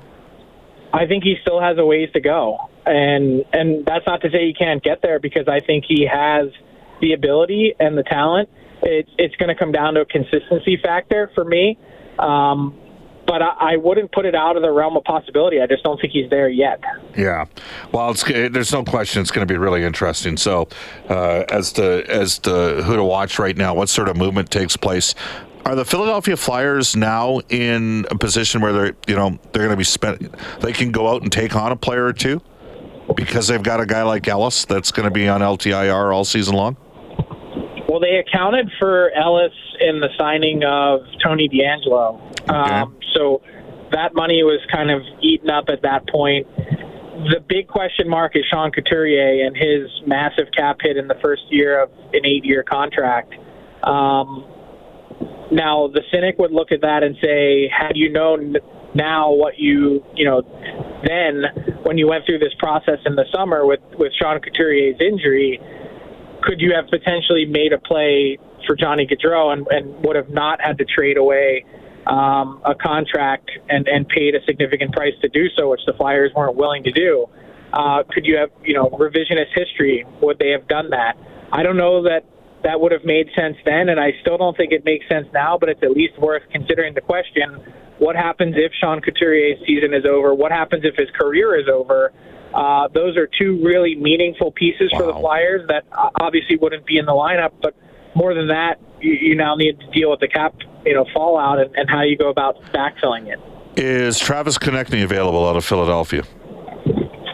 I 0.92 1.06
think 1.06 1.24
he 1.24 1.36
still 1.42 1.60
has 1.60 1.78
a 1.78 1.84
ways 1.84 2.10
to 2.12 2.20
go, 2.20 2.58
and 2.86 3.44
and 3.52 3.84
that's 3.86 4.06
not 4.06 4.20
to 4.22 4.30
say 4.30 4.46
he 4.46 4.54
can't 4.54 4.82
get 4.82 5.02
there 5.02 5.18
because 5.18 5.48
I 5.48 5.60
think 5.60 5.84
he 5.88 6.06
has 6.06 6.48
the 7.00 7.14
ability 7.14 7.74
and 7.80 7.96
the 7.96 8.04
talent. 8.04 8.48
It's 8.82 9.10
it's 9.18 9.34
going 9.36 9.48
to 9.48 9.54
come 9.54 9.72
down 9.72 9.94
to 9.94 10.02
a 10.02 10.04
consistency 10.04 10.78
factor 10.82 11.30
for 11.34 11.44
me. 11.44 11.78
Um, 12.18 12.78
but 13.26 13.42
I, 13.42 13.72
I 13.72 13.76
wouldn't 13.76 14.12
put 14.12 14.26
it 14.26 14.34
out 14.34 14.56
of 14.56 14.62
the 14.62 14.70
realm 14.70 14.96
of 14.96 15.04
possibility. 15.04 15.60
I 15.60 15.66
just 15.66 15.82
don't 15.82 16.00
think 16.00 16.12
he's 16.12 16.30
there 16.30 16.48
yet. 16.48 16.80
Yeah, 17.16 17.46
well, 17.92 18.10
it's 18.10 18.24
there's 18.24 18.72
no 18.72 18.84
question 18.84 19.22
it's 19.22 19.30
going 19.30 19.46
to 19.46 19.52
be 19.52 19.58
really 19.58 19.82
interesting. 19.82 20.36
So, 20.36 20.68
uh, 21.08 21.44
as 21.48 21.72
to 21.74 22.04
as 22.10 22.38
to 22.40 22.82
who 22.82 22.96
to 22.96 23.04
watch 23.04 23.38
right 23.38 23.56
now, 23.56 23.74
what 23.74 23.88
sort 23.88 24.08
of 24.08 24.16
movement 24.16 24.50
takes 24.50 24.76
place? 24.76 25.14
Are 25.64 25.74
the 25.74 25.84
Philadelphia 25.84 26.36
Flyers 26.36 26.94
now 26.94 27.40
in 27.48 28.06
a 28.10 28.18
position 28.18 28.60
where 28.60 28.72
they're 28.72 28.96
you 29.06 29.16
know 29.16 29.38
they're 29.52 29.62
going 29.62 29.70
to 29.70 29.76
be 29.76 29.84
spent? 29.84 30.34
They 30.60 30.72
can 30.72 30.92
go 30.92 31.08
out 31.08 31.22
and 31.22 31.32
take 31.32 31.56
on 31.56 31.72
a 31.72 31.76
player 31.76 32.04
or 32.04 32.12
two 32.12 32.42
because 33.16 33.48
they've 33.48 33.62
got 33.62 33.80
a 33.80 33.86
guy 33.86 34.02
like 34.02 34.26
Ellis 34.28 34.64
that's 34.64 34.90
going 34.90 35.04
to 35.04 35.10
be 35.10 35.28
on 35.28 35.40
LTIR 35.40 36.14
all 36.14 36.24
season 36.24 36.54
long. 36.54 36.76
Well, 37.88 38.00
they 38.00 38.16
accounted 38.16 38.70
for 38.78 39.10
Ellis 39.12 39.52
in 39.80 40.00
the 40.00 40.08
signing 40.18 40.64
of 40.64 41.02
Tony 41.22 41.48
DeAngelo. 41.48 42.50
Um, 42.50 42.98
so 43.14 43.42
that 43.92 44.14
money 44.14 44.42
was 44.42 44.60
kind 44.72 44.90
of 44.90 45.02
eaten 45.22 45.50
up 45.50 45.66
at 45.68 45.82
that 45.82 46.08
point. 46.08 46.46
The 46.56 47.40
big 47.46 47.68
question 47.68 48.08
mark 48.08 48.34
is 48.34 48.44
Sean 48.50 48.72
Couturier 48.72 49.46
and 49.46 49.56
his 49.56 49.88
massive 50.06 50.46
cap 50.56 50.78
hit 50.82 50.96
in 50.96 51.06
the 51.06 51.14
first 51.22 51.42
year 51.48 51.82
of 51.82 51.90
an 52.12 52.26
eight-year 52.26 52.64
contract. 52.64 53.32
Um, 53.84 54.50
now, 55.52 55.88
the 55.88 56.02
cynic 56.10 56.38
would 56.38 56.50
look 56.50 56.72
at 56.72 56.80
that 56.80 57.02
and 57.04 57.16
say, 57.22 57.68
had 57.68 57.92
you 57.94 58.10
known 58.10 58.56
now 58.94 59.32
what 59.32 59.58
you, 59.58 60.04
you 60.14 60.24
know, 60.24 60.42
then 61.06 61.44
when 61.84 61.98
you 61.98 62.08
went 62.08 62.26
through 62.26 62.38
this 62.38 62.54
process 62.58 62.98
in 63.06 63.14
the 63.14 63.24
summer 63.32 63.64
with, 63.66 63.80
with 63.98 64.12
Sean 64.20 64.40
Couturier's 64.40 65.00
injury, 65.00 65.60
could 66.42 66.60
you 66.60 66.74
have 66.74 66.88
potentially 66.90 67.44
made 67.44 67.72
a 67.72 67.78
play 67.78 68.38
for 68.66 68.74
Johnny 68.74 69.06
Gaudreau 69.06 69.52
and, 69.52 69.66
and 69.70 70.04
would 70.04 70.16
have 70.16 70.30
not 70.30 70.60
had 70.60 70.78
to 70.78 70.84
trade 70.84 71.16
away 71.16 71.64
um, 72.06 72.60
a 72.64 72.74
contract 72.74 73.50
and, 73.68 73.88
and 73.88 74.08
paid 74.08 74.34
a 74.34 74.44
significant 74.44 74.92
price 74.92 75.14
to 75.22 75.28
do 75.28 75.48
so, 75.56 75.70
which 75.70 75.80
the 75.86 75.92
Flyers 75.94 76.32
weren't 76.34 76.56
willing 76.56 76.84
to 76.84 76.92
do? 76.92 77.26
Uh, 77.72 78.02
could 78.10 78.24
you 78.24 78.36
have, 78.36 78.50
you 78.62 78.74
know, 78.74 78.88
revisionist 78.90 79.52
history? 79.54 80.04
Would 80.22 80.38
they 80.38 80.50
have 80.50 80.68
done 80.68 80.90
that? 80.90 81.16
I 81.52 81.62
don't 81.62 81.76
know 81.76 82.02
that 82.04 82.24
that 82.62 82.80
would 82.80 82.92
have 82.92 83.04
made 83.04 83.28
sense 83.36 83.56
then, 83.64 83.88
and 83.88 84.00
I 84.00 84.12
still 84.20 84.38
don't 84.38 84.56
think 84.56 84.72
it 84.72 84.84
makes 84.84 85.08
sense 85.08 85.26
now, 85.32 85.58
but 85.58 85.68
it's 85.68 85.82
at 85.82 85.90
least 85.90 86.18
worth 86.18 86.42
considering 86.50 86.94
the 86.94 87.00
question 87.00 87.62
what 87.98 88.16
happens 88.16 88.54
if 88.56 88.72
Sean 88.80 89.00
Couturier's 89.00 89.60
season 89.66 89.94
is 89.94 90.04
over? 90.04 90.34
What 90.34 90.50
happens 90.50 90.84
if 90.84 90.96
his 90.96 91.08
career 91.10 91.58
is 91.58 91.68
over? 91.72 92.12
Uh, 92.52 92.88
those 92.88 93.16
are 93.16 93.28
two 93.38 93.60
really 93.64 93.94
meaningful 93.94 94.52
pieces 94.52 94.90
wow. 94.92 94.98
for 94.98 95.06
the 95.06 95.12
Flyers 95.14 95.66
that 95.68 95.84
obviously 96.20 96.56
wouldn't 96.56 96.86
be 96.86 96.98
in 96.98 97.06
the 97.06 97.12
lineup, 97.12 97.52
but 97.62 97.74
more 98.14 98.34
than 98.34 98.48
that, 98.48 98.80
you, 99.00 99.12
you 99.12 99.34
now 99.36 99.54
need 99.54 99.78
to 99.80 99.86
deal 99.90 100.10
with 100.10 100.20
the 100.20 100.28
cap, 100.28 100.54
you 100.84 100.94
know, 100.94 101.06
fallout 101.12 101.58
and, 101.60 101.74
and 101.76 101.88
how 101.88 102.02
you 102.02 102.16
go 102.16 102.28
about 102.28 102.60
backfilling 102.72 103.28
it. 103.32 103.40
Is 103.76 104.18
Travis 104.18 104.58
Konecny 104.58 105.02
available 105.02 105.48
out 105.48 105.56
of 105.56 105.64
Philadelphia? 105.64 106.22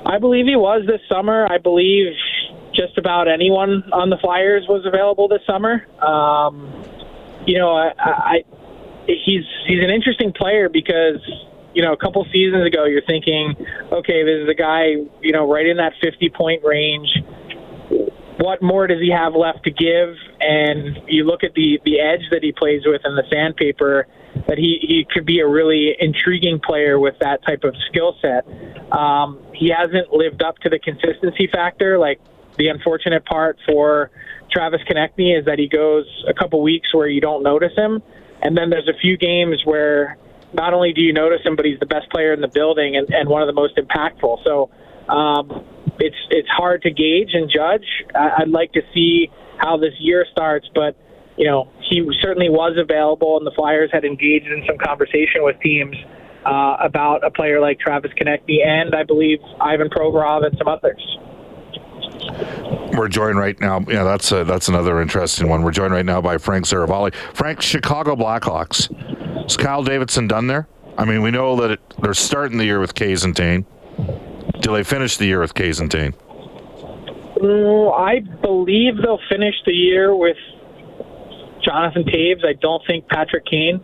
I 0.06 0.18
believe 0.18 0.46
he 0.46 0.56
was 0.56 0.86
this 0.86 1.00
summer. 1.08 1.46
I 1.50 1.58
believe 1.58 2.14
just 2.74 2.96
about 2.98 3.28
anyone 3.28 3.84
on 3.92 4.10
the 4.10 4.16
Flyers 4.16 4.64
was 4.68 4.86
available 4.86 5.28
this 5.28 5.42
summer. 5.46 5.86
Um, 6.02 6.84
you 7.46 7.58
know, 7.58 7.70
I, 7.70 7.92
I 7.98 8.44
he's 9.06 9.44
he's 9.66 9.82
an 9.82 9.90
interesting 9.90 10.32
player 10.32 10.68
because 10.68 11.20
you 11.74 11.82
know 11.82 11.92
a 11.92 11.96
couple 11.96 12.24
seasons 12.32 12.66
ago 12.66 12.84
you're 12.86 13.04
thinking, 13.06 13.54
okay, 13.92 14.24
this 14.24 14.42
is 14.42 14.48
a 14.48 14.54
guy 14.54 14.96
you 15.20 15.32
know 15.32 15.50
right 15.50 15.66
in 15.66 15.76
that 15.76 15.92
50 16.02 16.30
point 16.30 16.64
range. 16.64 17.08
What 18.38 18.62
more 18.62 18.86
does 18.86 19.00
he 19.00 19.10
have 19.10 19.34
left 19.34 19.64
to 19.64 19.70
give? 19.70 20.16
And 20.40 20.98
you 21.06 21.24
look 21.24 21.44
at 21.44 21.52
the 21.54 21.80
the 21.84 22.00
edge 22.00 22.22
that 22.30 22.42
he 22.42 22.52
plays 22.52 22.82
with 22.86 23.02
in 23.04 23.14
the 23.14 23.24
sandpaper 23.30 24.06
that 24.46 24.58
he, 24.58 24.78
he 24.80 25.06
could 25.10 25.26
be 25.26 25.40
a 25.40 25.46
really 25.46 25.94
intriguing 25.98 26.60
player 26.60 26.98
with 26.98 27.18
that 27.20 27.44
type 27.44 27.64
of 27.64 27.74
skill 27.88 28.16
set. 28.22 28.46
Um, 28.92 29.40
he 29.52 29.68
hasn't 29.68 30.12
lived 30.12 30.42
up 30.42 30.56
to 30.58 30.68
the 30.68 30.78
consistency 30.78 31.48
factor 31.52 31.98
like 31.98 32.20
the 32.56 32.68
unfortunate 32.68 33.24
part 33.24 33.58
for 33.66 34.10
Travis 34.50 34.80
Konecny 34.88 35.38
is 35.38 35.44
that 35.46 35.58
he 35.58 35.68
goes 35.68 36.06
a 36.28 36.34
couple 36.34 36.62
weeks 36.62 36.92
where 36.94 37.08
you 37.08 37.20
don't 37.20 37.42
notice 37.42 37.72
him, 37.76 38.02
and 38.42 38.56
then 38.56 38.70
there's 38.70 38.88
a 38.88 38.98
few 39.00 39.16
games 39.16 39.62
where 39.64 40.16
not 40.52 40.74
only 40.74 40.92
do 40.92 41.00
you 41.00 41.12
notice 41.12 41.40
him, 41.44 41.54
but 41.54 41.64
he's 41.64 41.78
the 41.78 41.86
best 41.86 42.10
player 42.10 42.32
in 42.32 42.40
the 42.40 42.48
building 42.48 42.96
and, 42.96 43.08
and 43.10 43.28
one 43.28 43.40
of 43.42 43.46
the 43.46 43.52
most 43.52 43.76
impactful. 43.76 44.42
So 44.44 44.70
um, 45.08 45.64
it's 45.98 46.16
it's 46.30 46.48
hard 46.48 46.82
to 46.82 46.90
gauge 46.90 47.30
and 47.34 47.50
judge. 47.50 47.86
I, 48.14 48.42
I'd 48.42 48.48
like 48.48 48.72
to 48.72 48.82
see 48.92 49.30
how 49.60 49.76
this 49.76 49.94
year 49.98 50.26
starts, 50.32 50.68
but 50.74 50.96
you 51.36 51.46
know 51.46 51.68
he 51.88 52.06
certainly 52.20 52.48
was 52.48 52.76
available, 52.78 53.36
and 53.36 53.46
the 53.46 53.52
Flyers 53.52 53.90
had 53.92 54.04
engaged 54.04 54.46
in 54.46 54.64
some 54.66 54.78
conversation 54.78 55.42
with 55.42 55.60
teams 55.60 55.96
uh, 56.44 56.76
about 56.80 57.24
a 57.24 57.30
player 57.30 57.60
like 57.60 57.78
Travis 57.78 58.10
Konecny 58.20 58.64
and 58.64 58.94
I 58.94 59.04
believe 59.04 59.38
Ivan 59.60 59.88
Provorov 59.88 60.46
and 60.46 60.56
some 60.56 60.68
others. 60.68 61.18
We're 62.96 63.08
joined 63.08 63.38
right 63.38 63.58
now. 63.60 63.80
Yeah, 63.88 64.04
that's 64.04 64.32
a, 64.32 64.44
that's 64.44 64.68
another 64.68 65.00
interesting 65.00 65.48
one. 65.48 65.62
We're 65.62 65.70
joined 65.70 65.92
right 65.92 66.04
now 66.04 66.20
by 66.20 66.38
Frank 66.38 66.66
Seravalli. 66.66 67.14
Frank, 67.34 67.62
Chicago 67.62 68.16
Blackhawks. 68.16 68.90
Is 69.46 69.56
Kyle 69.56 69.82
Davidson 69.82 70.26
done 70.28 70.46
there? 70.46 70.66
I 70.98 71.04
mean, 71.04 71.22
we 71.22 71.30
know 71.30 71.56
that 71.56 71.72
it, 71.72 71.80
they're 72.02 72.14
starting 72.14 72.58
the 72.58 72.64
year 72.64 72.80
with 72.80 72.94
Kays 72.94 73.24
and 73.24 73.34
Tane. 73.36 73.64
Do 74.60 74.72
they 74.72 74.84
finish 74.84 75.16
the 75.16 75.26
year 75.26 75.40
with 75.40 75.54
Kays 75.54 75.80
and 75.80 75.90
Tane? 75.90 76.14
I 77.40 78.20
believe 78.42 78.96
they'll 79.02 79.20
finish 79.30 79.54
the 79.64 79.72
year 79.72 80.14
with 80.14 80.36
Jonathan 81.64 82.04
Toews. 82.04 82.44
I 82.44 82.54
don't 82.60 82.82
think 82.86 83.08
Patrick 83.08 83.46
Kane. 83.46 83.80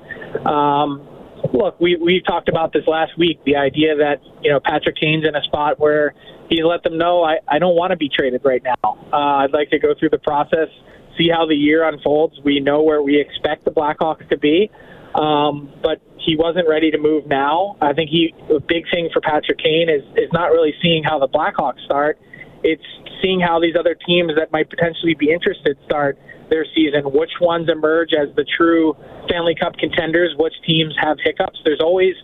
Um, 0.46 1.06
look, 1.52 1.78
we 1.80 1.96
we 1.96 2.22
talked 2.26 2.48
about 2.48 2.72
this 2.72 2.84
last 2.86 3.16
week. 3.18 3.40
The 3.44 3.56
idea 3.56 3.96
that 3.96 4.20
you 4.42 4.50
know 4.50 4.60
Patrick 4.60 4.96
Kane's 4.96 5.26
in 5.26 5.34
a 5.34 5.42
spot 5.42 5.78
where 5.78 6.14
he 6.48 6.62
let 6.62 6.82
them 6.82 6.98
know 6.98 7.22
I 7.22 7.38
I 7.48 7.58
don't 7.58 7.76
want 7.76 7.90
to 7.90 7.96
be 7.96 8.08
traded 8.08 8.42
right 8.44 8.62
now. 8.62 8.98
Uh, 9.12 9.44
I'd 9.44 9.52
like 9.52 9.70
to 9.70 9.78
go 9.78 9.94
through 9.98 10.10
the 10.10 10.18
process, 10.18 10.68
see 11.16 11.28
how 11.28 11.46
the 11.46 11.54
year 11.54 11.88
unfolds. 11.88 12.38
We 12.44 12.60
know 12.60 12.82
where 12.82 13.02
we 13.02 13.20
expect 13.20 13.64
the 13.64 13.70
Blackhawks 13.70 14.28
to 14.30 14.38
be, 14.38 14.70
um, 15.14 15.72
but 15.82 16.00
he 16.18 16.36
wasn't 16.36 16.68
ready 16.68 16.90
to 16.90 16.98
move 16.98 17.26
now. 17.26 17.76
I 17.80 17.92
think 17.92 18.10
he 18.10 18.34
a 18.50 18.60
big 18.60 18.84
thing 18.90 19.08
for 19.12 19.20
Patrick 19.20 19.58
Kane 19.58 19.88
is 19.88 20.02
is 20.16 20.30
not 20.32 20.46
really 20.46 20.74
seeing 20.82 21.04
how 21.04 21.18
the 21.18 21.28
Blackhawks 21.28 21.84
start. 21.84 22.18
It's 22.66 22.82
seeing 23.22 23.38
how 23.38 23.60
these 23.60 23.76
other 23.78 23.94
teams 23.94 24.32
that 24.36 24.50
might 24.50 24.68
potentially 24.68 25.14
be 25.14 25.30
interested 25.30 25.78
start 25.84 26.18
their 26.50 26.66
season, 26.74 27.04
which 27.12 27.30
ones 27.40 27.68
emerge 27.70 28.10
as 28.12 28.34
the 28.34 28.44
true 28.44 28.96
Stanley 29.26 29.54
Cup 29.54 29.74
contenders, 29.78 30.34
which 30.36 30.54
teams 30.66 30.94
have 31.00 31.16
hiccups. 31.22 31.60
There's 31.64 31.80
always, 31.80 32.14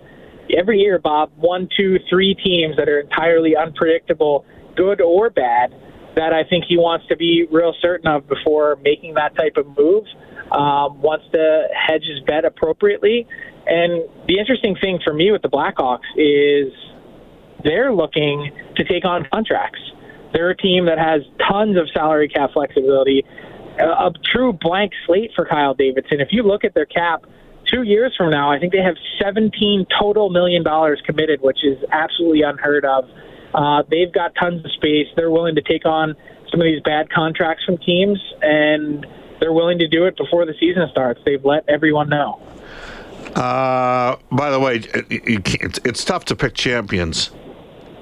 every 0.56 0.80
year, 0.80 0.98
Bob, 0.98 1.30
one, 1.36 1.68
two, 1.76 1.98
three 2.10 2.34
teams 2.34 2.76
that 2.76 2.88
are 2.88 2.98
entirely 2.98 3.54
unpredictable, 3.56 4.44
good 4.74 5.00
or 5.00 5.30
bad, 5.30 5.70
that 6.16 6.32
I 6.32 6.42
think 6.42 6.64
he 6.68 6.76
wants 6.76 7.06
to 7.06 7.16
be 7.16 7.46
real 7.50 7.72
certain 7.80 8.08
of 8.08 8.28
before 8.28 8.78
making 8.82 9.14
that 9.14 9.36
type 9.36 9.56
of 9.56 9.66
move. 9.78 10.04
Um, 10.50 11.00
wants 11.00 11.24
to 11.32 11.68
hedge 11.72 12.02
his 12.02 12.20
bet 12.26 12.44
appropriately. 12.44 13.26
And 13.66 14.04
the 14.26 14.38
interesting 14.38 14.76
thing 14.80 14.98
for 15.02 15.14
me 15.14 15.30
with 15.30 15.40
the 15.40 15.48
Blackhawks 15.48 16.10
is 16.16 16.72
they're 17.64 17.94
looking 17.94 18.50
to 18.76 18.84
take 18.84 19.04
on 19.04 19.26
contracts. 19.32 19.80
They're 20.32 20.50
a 20.50 20.56
team 20.56 20.86
that 20.86 20.98
has 20.98 21.22
tons 21.48 21.76
of 21.76 21.88
salary 21.92 22.28
cap 22.28 22.50
flexibility 22.52 23.24
a, 23.78 23.84
a 23.84 24.12
true 24.32 24.52
blank 24.52 24.92
slate 25.06 25.32
for 25.34 25.44
Kyle 25.44 25.74
Davidson. 25.74 26.20
If 26.20 26.28
you 26.30 26.42
look 26.42 26.64
at 26.64 26.74
their 26.74 26.86
cap, 26.86 27.24
two 27.72 27.82
years 27.82 28.14
from 28.16 28.30
now, 28.30 28.50
I 28.50 28.58
think 28.58 28.72
they 28.72 28.82
have 28.82 28.96
17 29.22 29.86
total 29.98 30.30
million 30.30 30.62
dollars 30.62 31.00
committed, 31.04 31.40
which 31.40 31.58
is 31.64 31.78
absolutely 31.90 32.42
unheard 32.42 32.84
of. 32.84 33.08
Uh, 33.54 33.82
they've 33.90 34.12
got 34.12 34.32
tons 34.34 34.64
of 34.64 34.72
space. 34.72 35.06
They're 35.16 35.30
willing 35.30 35.54
to 35.56 35.62
take 35.62 35.84
on 35.84 36.14
some 36.50 36.60
of 36.60 36.64
these 36.64 36.82
bad 36.82 37.10
contracts 37.10 37.64
from 37.64 37.78
teams, 37.78 38.18
and 38.40 39.06
they're 39.40 39.52
willing 39.52 39.78
to 39.78 39.88
do 39.88 40.04
it 40.06 40.16
before 40.16 40.46
the 40.46 40.54
season 40.58 40.86
starts. 40.90 41.20
They've 41.24 41.44
let 41.44 41.68
everyone 41.68 42.08
know. 42.08 42.40
Uh, 43.34 44.16
by 44.30 44.50
the 44.50 44.60
way, 44.60 44.76
it, 44.76 45.78
it's 45.84 46.04
tough 46.04 46.26
to 46.26 46.36
pick 46.36 46.54
champions 46.54 47.30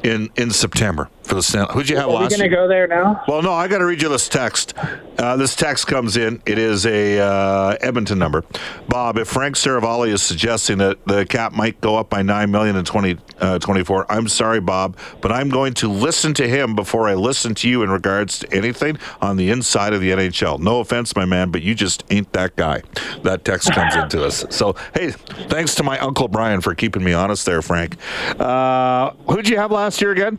in 0.03 0.31
in 0.37 0.51
September 0.51 1.09
for 1.31 1.37
the. 1.37 1.66
Who'd 1.73 1.88
you 1.88 1.97
have 1.97 2.09
Are 2.09 2.12
last? 2.12 2.33
Are 2.33 2.37
we 2.37 2.38
going 2.38 2.51
to 2.51 2.57
go 2.57 2.69
there 2.69 2.87
now? 2.87 3.25
Well, 3.27 3.43
no. 3.43 3.53
I 3.53 3.69
got 3.69 3.79
to 3.79 3.87
read 3.87 4.03
you 4.03 4.09
this 4.09 4.29
text. 4.29 4.75
Uh, 5.19 5.37
this 5.37 5.55
text 5.55 5.87
comes 5.87 6.16
in. 6.16 6.43
It 6.45 6.59
is 6.59 6.85
a 6.87 7.21
uh, 7.21 7.77
Edmonton 7.81 8.19
number. 8.19 8.45
Bob, 8.88 9.16
if 9.16 9.29
Frank 9.29 9.57
Seravalli 9.57 10.09
is 10.09 10.23
suggesting 10.23 10.79
that 10.79 11.05
the 11.07 11.25
cap 11.25 11.53
might 11.53 11.81
go 11.81 11.97
up 11.97 12.11
by 12.11 12.23
nine 12.23 12.51
million 12.51 12.77
in 12.77 12.85
2024, 12.85 14.03
uh, 14.03 14.07
I'm 14.09 14.29
sorry, 14.29 14.61
Bob, 14.61 14.97
but 15.21 15.31
I'm 15.31 15.49
going 15.49 15.75
to 15.75 15.88
listen 15.88 16.35
to 16.35 16.49
him 16.49 16.75
before 16.75 17.09
I 17.09 17.14
listen 17.14 17.55
to 17.57 17.69
you 17.69 17.83
in 17.83 17.90
regards 17.90 18.40
to 18.40 18.53
anything 18.53 18.99
on 19.21 19.37
the 19.37 19.51
inside 19.51 19.93
of 19.93 20.01
the 20.01 20.11
NHL. 20.11 20.59
No 20.59 20.81
offense, 20.81 21.14
my 21.14 21.25
man, 21.25 21.51
but 21.51 21.62
you 21.62 21.75
just 21.75 22.05
ain't 22.11 22.33
that 22.33 22.57
guy. 22.57 22.83
That 23.23 23.45
text 23.45 23.73
comes 23.73 23.95
into 23.95 24.25
us. 24.25 24.45
So, 24.61 24.75
hey, 24.95 25.11
thanks 25.12 25.75
to 25.77 25.83
my 25.83 25.99
uncle 26.01 26.29
Brian 26.29 26.61
for 26.61 26.75
keeping 26.75 27.03
me 27.03 27.12
honest 27.12 27.47
there, 27.47 27.62
Frank. 27.62 27.97
Uh, 28.38 29.12
who'd 29.29 29.49
you 29.49 29.57
have 29.57 29.71
last 29.71 30.01
year 30.01 30.11
again? 30.11 30.38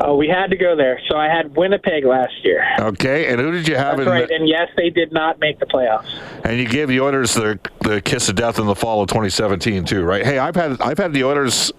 Oh, 0.00 0.16
we 0.16 0.28
had 0.28 0.50
to 0.50 0.56
go 0.56 0.74
there. 0.76 1.00
So 1.08 1.16
I 1.16 1.28
had 1.28 1.56
Winnipeg 1.56 2.04
last 2.04 2.44
year. 2.44 2.64
Okay, 2.80 3.28
and 3.28 3.40
who 3.40 3.52
did 3.52 3.68
you 3.68 3.76
have? 3.76 3.98
In 3.98 4.04
that's 4.04 4.08
right. 4.08 4.28
The, 4.28 4.34
and 4.34 4.48
yes, 4.48 4.68
they 4.76 4.90
did 4.90 5.12
not 5.12 5.38
make 5.38 5.60
the 5.60 5.66
playoffs. 5.66 6.08
And 6.44 6.58
you 6.58 6.66
gave 6.66 6.88
the 6.88 7.00
Oilers 7.00 7.34
the 7.34 7.58
the 7.80 8.00
kiss 8.00 8.28
of 8.28 8.36
death 8.36 8.58
in 8.58 8.66
the 8.66 8.74
fall 8.74 9.02
of 9.02 9.08
2017 9.08 9.84
too, 9.84 10.02
right? 10.02 10.24
Hey, 10.24 10.38
I've 10.38 10.56
had 10.56 10.80
I've 10.80 10.98
had 10.98 11.12
the 11.12 11.24
Oilers, 11.24 11.72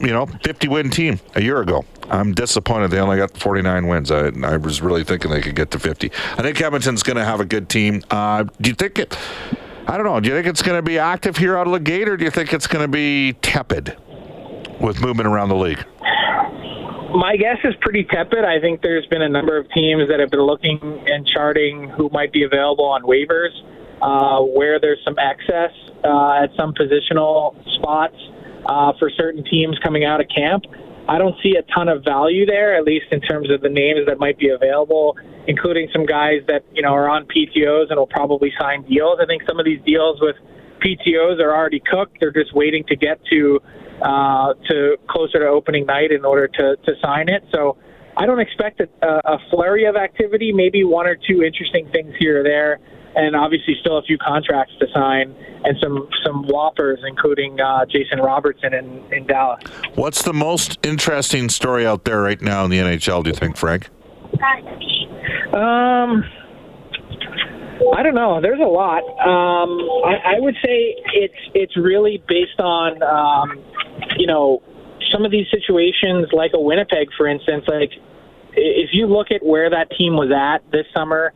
you 0.00 0.08
know, 0.08 0.26
50 0.26 0.68
win 0.68 0.90
team 0.90 1.20
a 1.34 1.42
year 1.42 1.60
ago. 1.60 1.84
I'm 2.08 2.32
disappointed 2.32 2.90
they 2.90 3.00
only 3.00 3.16
got 3.16 3.36
49 3.36 3.86
wins. 3.88 4.10
I, 4.10 4.28
I 4.44 4.56
was 4.56 4.80
really 4.80 5.04
thinking 5.04 5.30
they 5.30 5.40
could 5.40 5.56
get 5.56 5.72
to 5.72 5.78
50. 5.78 6.10
I 6.38 6.42
think 6.42 6.60
Edmonton's 6.60 7.02
going 7.02 7.16
to 7.16 7.24
have 7.24 7.40
a 7.40 7.44
good 7.44 7.68
team. 7.68 8.02
Uh, 8.10 8.44
do 8.60 8.70
you 8.70 8.74
think 8.76 8.98
it? 8.98 9.18
I 9.88 9.96
don't 9.96 10.06
know. 10.06 10.18
Do 10.20 10.28
you 10.28 10.34
think 10.34 10.46
it's 10.46 10.62
going 10.62 10.78
to 10.78 10.82
be 10.82 10.98
active 10.98 11.36
here 11.36 11.56
out 11.56 11.66
of 11.66 11.72
the 11.72 11.80
gate, 11.80 12.08
or 12.08 12.16
do 12.16 12.24
you 12.24 12.30
think 12.30 12.52
it's 12.52 12.66
going 12.66 12.84
to 12.84 12.88
be 12.88 13.34
tepid 13.34 13.96
with 14.80 15.00
movement 15.00 15.28
around 15.28 15.48
the 15.48 15.56
league? 15.56 15.84
My 17.16 17.36
guess 17.36 17.56
is 17.64 17.74
pretty 17.80 18.04
tepid. 18.04 18.44
I 18.44 18.60
think 18.60 18.82
there's 18.82 19.06
been 19.06 19.22
a 19.22 19.28
number 19.28 19.56
of 19.56 19.70
teams 19.70 20.08
that 20.08 20.20
have 20.20 20.30
been 20.30 20.42
looking 20.42 20.78
and 21.06 21.26
charting 21.26 21.88
who 21.96 22.10
might 22.12 22.32
be 22.32 22.42
available 22.44 22.84
on 22.84 23.02
waivers, 23.02 23.56
uh, 24.02 24.44
where 24.44 24.78
there's 24.78 25.00
some 25.02 25.16
excess 25.18 25.72
uh, 26.04 26.44
at 26.44 26.50
some 26.56 26.74
positional 26.74 27.56
spots 27.74 28.16
uh, 28.66 28.92
for 28.98 29.10
certain 29.10 29.42
teams 29.44 29.78
coming 29.82 30.04
out 30.04 30.20
of 30.20 30.26
camp. 30.28 30.64
I 31.08 31.18
don't 31.18 31.36
see 31.42 31.54
a 31.56 31.62
ton 31.72 31.88
of 31.88 32.04
value 32.04 32.44
there, 32.44 32.76
at 32.76 32.84
least 32.84 33.06
in 33.12 33.20
terms 33.20 33.50
of 33.50 33.60
the 33.62 33.68
names 33.68 34.06
that 34.06 34.18
might 34.18 34.38
be 34.38 34.50
available, 34.50 35.16
including 35.46 35.88
some 35.92 36.04
guys 36.04 36.42
that 36.48 36.64
you 36.74 36.82
know 36.82 36.92
are 36.92 37.08
on 37.08 37.26
PTOS 37.26 37.90
and 37.90 37.98
will 37.98 38.08
probably 38.08 38.52
sign 38.60 38.82
deals. 38.82 39.18
I 39.22 39.26
think 39.26 39.42
some 39.48 39.58
of 39.58 39.64
these 39.64 39.80
deals 39.86 40.20
with 40.20 40.36
PTOS 40.84 41.40
are 41.40 41.54
already 41.54 41.80
cooked. 41.80 42.18
They're 42.20 42.32
just 42.32 42.54
waiting 42.54 42.84
to 42.88 42.96
get 42.96 43.20
to 43.30 43.60
uh, 44.02 44.54
to 44.68 44.96
closer 45.08 45.40
to 45.40 45.46
opening 45.46 45.86
night 45.86 46.12
in 46.12 46.24
order 46.24 46.48
to 46.48 46.76
to 46.76 46.92
sign 47.02 47.28
it. 47.28 47.44
So 47.52 47.76
I 48.16 48.26
don't 48.26 48.40
expect 48.40 48.80
a, 48.80 48.88
a 49.02 49.38
flurry 49.50 49.84
of 49.84 49.96
activity. 49.96 50.52
Maybe 50.52 50.84
one 50.84 51.06
or 51.06 51.16
two 51.16 51.42
interesting 51.42 51.88
things 51.92 52.14
here 52.18 52.40
or 52.40 52.42
there 52.42 52.80
and 53.16 53.34
obviously 53.34 53.74
still 53.80 53.96
a 53.96 54.02
few 54.02 54.18
contracts 54.18 54.74
to 54.78 54.86
sign 54.92 55.34
and 55.64 55.76
some 55.82 56.08
some 56.24 56.46
whoppers, 56.46 57.00
including 57.08 57.58
uh, 57.60 57.86
Jason 57.86 58.20
Robertson 58.20 58.74
in, 58.74 59.02
in 59.12 59.26
Dallas. 59.26 59.62
What's 59.94 60.22
the 60.22 60.34
most 60.34 60.78
interesting 60.84 61.48
story 61.48 61.86
out 61.86 62.04
there 62.04 62.20
right 62.20 62.40
now 62.40 62.64
in 62.64 62.70
the 62.70 62.78
NHL? 62.78 63.24
Do 63.24 63.30
you 63.30 63.34
think, 63.34 63.56
Frank? 63.56 63.88
Um, 65.54 66.24
I 67.96 68.02
don't 68.02 68.14
know. 68.14 68.40
There's 68.40 68.60
a 68.60 68.64
lot. 68.64 69.02
Um, 69.02 69.80
I, 70.04 70.36
I 70.36 70.40
would 70.40 70.56
say 70.62 70.94
it's 71.14 71.50
it's 71.54 71.76
really 71.76 72.22
based 72.28 72.60
on 72.60 73.02
um, 73.02 73.64
you 74.18 74.26
know 74.26 74.62
some 75.12 75.24
of 75.24 75.30
these 75.30 75.46
situations, 75.50 76.28
like 76.32 76.52
a 76.54 76.60
Winnipeg, 76.60 77.08
for 77.16 77.26
instance. 77.26 77.64
Like 77.68 77.92
if 78.54 78.90
you 78.92 79.06
look 79.06 79.30
at 79.30 79.44
where 79.44 79.70
that 79.70 79.90
team 79.90 80.14
was 80.14 80.30
at 80.30 80.68
this 80.70 80.86
summer 80.94 81.32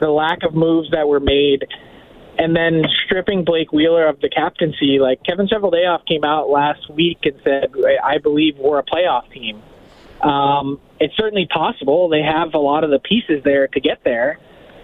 the 0.00 0.10
lack 0.10 0.42
of 0.42 0.54
moves 0.54 0.90
that 0.90 1.08
were 1.08 1.20
made, 1.20 1.66
and 2.36 2.54
then 2.54 2.82
stripping 3.04 3.44
Blake 3.44 3.72
Wheeler 3.72 4.06
of 4.06 4.20
the 4.20 4.28
captaincy. 4.28 4.98
Like 4.98 5.20
Kevin 5.24 5.46
Cheveldayoff 5.46 6.06
came 6.06 6.24
out 6.24 6.50
last 6.50 6.90
week 6.90 7.18
and 7.22 7.40
said, 7.44 7.72
"I 8.02 8.18
believe 8.18 8.58
we're 8.58 8.78
a 8.78 8.84
playoff 8.84 9.30
team." 9.32 9.62
Um, 10.20 10.80
it's 11.00 11.16
certainly 11.16 11.46
possible. 11.46 12.08
They 12.08 12.22
have 12.22 12.54
a 12.54 12.58
lot 12.58 12.84
of 12.84 12.90
the 12.90 12.98
pieces 12.98 13.42
there 13.44 13.68
to 13.68 13.80
get 13.80 14.02
there, 14.04 14.38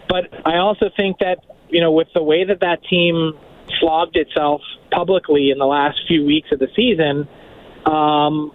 but 0.09 0.25
I 0.47 0.59
also 0.59 0.91
think 0.97 1.19
that 1.19 1.45
you 1.69 1.81
know 1.81 1.93
with 1.93 2.09
the 2.15 2.23
way 2.23 2.45
that 2.45 2.61
that 2.61 2.85
team 2.85 3.35
flogged 3.79 4.17
itself 4.17 4.63
publicly 4.91 5.51
in 5.51 5.59
the 5.59 5.67
last 5.67 5.99
few 6.09 6.25
weeks 6.25 6.49
of 6.53 6.59
the 6.59 6.69
season. 6.75 7.29
Um, 7.87 8.53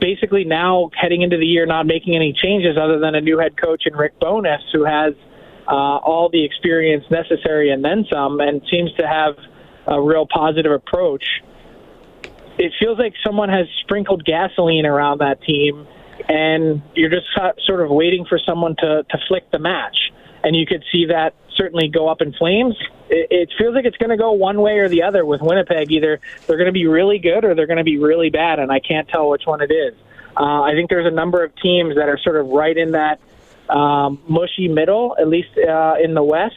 basically 0.00 0.44
now 0.44 0.90
heading 1.00 1.22
into 1.22 1.36
the 1.36 1.46
year 1.46 1.66
not 1.66 1.86
making 1.86 2.14
any 2.14 2.32
changes 2.32 2.76
other 2.80 2.98
than 2.98 3.14
a 3.14 3.20
new 3.20 3.38
head 3.38 3.56
coach 3.56 3.84
in 3.86 3.94
Rick 3.94 4.18
Bowness 4.20 4.62
who 4.72 4.84
has 4.84 5.14
uh, 5.66 5.70
all 5.70 6.28
the 6.30 6.44
experience 6.44 7.04
necessary 7.10 7.70
and 7.70 7.84
then 7.84 8.04
some, 8.12 8.40
and 8.40 8.62
seems 8.70 8.92
to 8.94 9.06
have 9.06 9.36
a 9.86 10.00
real 10.00 10.26
positive 10.26 10.72
approach. 10.72 11.24
It 12.58 12.72
feels 12.78 12.98
like 12.98 13.14
someone 13.24 13.48
has 13.48 13.66
sprinkled 13.80 14.24
gasoline 14.24 14.86
around 14.86 15.18
that 15.18 15.42
team, 15.42 15.86
and 16.28 16.82
you're 16.94 17.10
just 17.10 17.26
sort 17.66 17.80
of 17.80 17.90
waiting 17.90 18.24
for 18.28 18.38
someone 18.38 18.76
to, 18.76 19.04
to 19.08 19.18
flick 19.26 19.50
the 19.50 19.58
match. 19.58 19.96
And 20.44 20.54
you 20.54 20.66
could 20.66 20.84
see 20.92 21.06
that 21.06 21.34
certainly 21.56 21.88
go 21.88 22.08
up 22.08 22.20
in 22.20 22.32
flames. 22.34 22.76
It, 23.08 23.50
feels 23.58 23.74
like 23.74 23.84
it's 23.84 23.96
going 23.96 24.10
to 24.10 24.16
go 24.16 24.32
one 24.32 24.60
way 24.60 24.78
or 24.78 24.88
the 24.88 25.02
other 25.02 25.24
with 25.24 25.40
Winnipeg. 25.40 25.90
Either 25.90 26.20
they're 26.46 26.56
going 26.56 26.66
to 26.66 26.72
be 26.72 26.86
really 26.86 27.18
good 27.18 27.44
or 27.44 27.54
they're 27.54 27.66
going 27.66 27.78
to 27.78 27.84
be 27.84 27.98
really 27.98 28.30
bad, 28.30 28.58
and 28.58 28.70
I 28.70 28.80
can't 28.80 29.08
tell 29.08 29.30
which 29.30 29.46
one 29.46 29.62
it 29.62 29.70
is. 29.70 29.94
Uh, 30.36 30.62
I 30.62 30.72
think 30.72 30.90
there's 30.90 31.06
a 31.06 31.14
number 31.14 31.44
of 31.44 31.54
teams 31.56 31.94
that 31.96 32.08
are 32.08 32.18
sort 32.18 32.36
of 32.36 32.48
right 32.48 32.76
in 32.76 32.92
that 32.92 33.20
um, 33.68 34.20
mushy 34.28 34.68
middle, 34.68 35.16
at 35.18 35.28
least 35.28 35.50
uh, 35.56 35.94
in 36.02 36.14
the 36.14 36.22
West. 36.22 36.56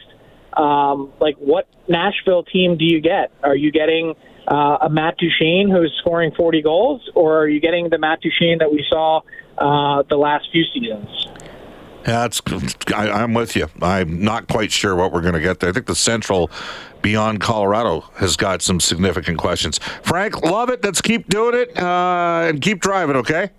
Um, 0.54 1.12
like, 1.20 1.36
what 1.36 1.68
Nashville 1.88 2.42
team 2.42 2.76
do 2.76 2.84
you 2.84 3.00
get? 3.00 3.30
Are 3.42 3.54
you 3.54 3.70
getting 3.70 4.14
uh, 4.48 4.78
a 4.82 4.90
Matt 4.90 5.16
Duchene 5.18 5.70
who's 5.70 5.94
scoring 6.00 6.32
40 6.36 6.62
goals, 6.62 7.08
or 7.14 7.38
are 7.38 7.48
you 7.48 7.60
getting 7.60 7.88
the 7.88 7.98
Matt 7.98 8.20
Duchene 8.20 8.58
that 8.58 8.72
we 8.72 8.84
saw 8.88 9.20
uh, 9.56 10.02
the 10.08 10.16
last 10.16 10.48
few 10.50 10.64
seasons? 10.64 11.28
Yeah, 12.08 12.24
it's, 12.24 12.40
I, 12.94 13.22
am 13.22 13.34
with 13.34 13.54
you. 13.54 13.68
I'm 13.82 14.22
not 14.22 14.48
quite 14.48 14.72
sure 14.72 14.96
what 14.96 15.12
we're 15.12 15.20
going 15.20 15.34
to 15.34 15.40
get 15.40 15.60
there. 15.60 15.68
I 15.68 15.72
think 15.74 15.84
the 15.84 15.94
Central 15.94 16.50
beyond 17.02 17.40
Colorado 17.42 18.00
has 18.14 18.34
got 18.34 18.62
some 18.62 18.80
significant 18.80 19.36
questions. 19.36 19.78
Frank, 20.02 20.42
love 20.42 20.70
it. 20.70 20.82
Let's 20.82 21.02
keep 21.02 21.28
doing 21.28 21.54
it 21.54 21.78
uh, 21.78 22.46
and 22.48 22.62
keep 22.62 22.80
driving, 22.80 23.16
okay? 23.16 23.50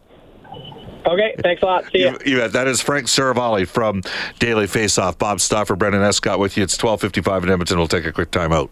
Okay, 1.05 1.35
thanks 1.43 1.61
a 1.61 1.65
lot. 1.65 1.85
See 1.91 1.99
you. 1.99 2.17
you. 2.25 2.47
That 2.47 2.67
is 2.67 2.81
Frank 2.81 3.05
Seravalli 3.05 3.67
from 3.67 4.01
Daily 4.39 4.65
Faceoff. 4.65 5.19
Bob 5.19 5.39
Stauffer, 5.39 5.75
Brendan 5.75 6.01
Escott 6.01 6.39
with 6.39 6.57
you. 6.57 6.63
It's 6.63 6.73
1255 6.73 7.43
in 7.43 7.49
Edmonton. 7.51 7.77
We'll 7.77 7.87
take 7.87 8.05
a 8.05 8.11
quick 8.11 8.31
time 8.31 8.51
out. 8.51 8.71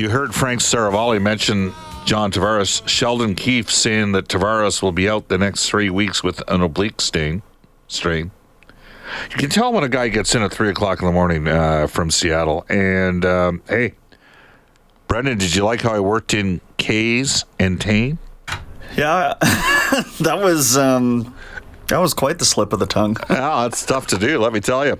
You 0.00 0.08
heard 0.08 0.34
Frank 0.34 0.62
Seravalli 0.62 1.20
mention 1.20 1.74
John 2.06 2.32
Tavares. 2.32 2.88
Sheldon 2.88 3.34
Keefe 3.34 3.70
saying 3.70 4.12
that 4.12 4.28
Tavares 4.28 4.80
will 4.80 4.92
be 4.92 5.10
out 5.10 5.28
the 5.28 5.36
next 5.36 5.68
three 5.68 5.90
weeks 5.90 6.24
with 6.24 6.42
an 6.48 6.62
oblique 6.62 7.02
stain, 7.02 7.42
strain. 7.86 8.30
You 9.30 9.36
can 9.36 9.50
tell 9.50 9.74
when 9.74 9.84
a 9.84 9.90
guy 9.90 10.08
gets 10.08 10.34
in 10.34 10.40
at 10.40 10.54
three 10.54 10.70
o'clock 10.70 11.00
in 11.00 11.04
the 11.04 11.12
morning 11.12 11.46
uh, 11.46 11.86
from 11.86 12.10
Seattle. 12.10 12.64
And 12.70 13.26
um, 13.26 13.62
hey, 13.68 13.92
Brendan, 15.06 15.36
did 15.36 15.54
you 15.54 15.66
like 15.66 15.82
how 15.82 15.92
I 15.92 16.00
worked 16.00 16.32
in 16.32 16.62
K's 16.78 17.44
and 17.58 17.78
Tane? 17.78 18.16
Yeah, 18.96 19.34
that 20.20 20.40
was 20.42 20.78
um, 20.78 21.36
that 21.90 21.98
was 21.98 22.14
quite 22.14 22.38
the 22.38 22.44
slip 22.44 22.72
of 22.72 22.78
the 22.78 22.86
tongue. 22.86 23.16
yeah, 23.28 23.36
that's 23.62 23.84
tough 23.84 24.06
to 24.08 24.18
do, 24.18 24.38
let 24.38 24.52
me 24.52 24.60
tell 24.60 24.86
you. 24.86 24.98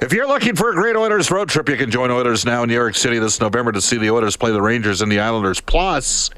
If 0.00 0.12
you're 0.12 0.26
looking 0.26 0.56
for 0.56 0.70
a 0.70 0.74
great 0.74 0.96
Oilers 0.96 1.30
road 1.30 1.48
trip, 1.48 1.68
you 1.68 1.76
can 1.76 1.90
join 1.90 2.10
Oilers 2.10 2.44
now 2.44 2.62
in 2.62 2.68
New 2.68 2.74
York 2.74 2.94
City 2.94 3.18
this 3.18 3.40
November 3.40 3.72
to 3.72 3.80
see 3.80 3.98
the 3.98 4.10
Oilers 4.10 4.36
play 4.36 4.52
the 4.52 4.62
Rangers 4.62 5.02
and 5.02 5.10
the 5.10 5.20
Islanders. 5.20 5.60
Plus, 5.60 6.30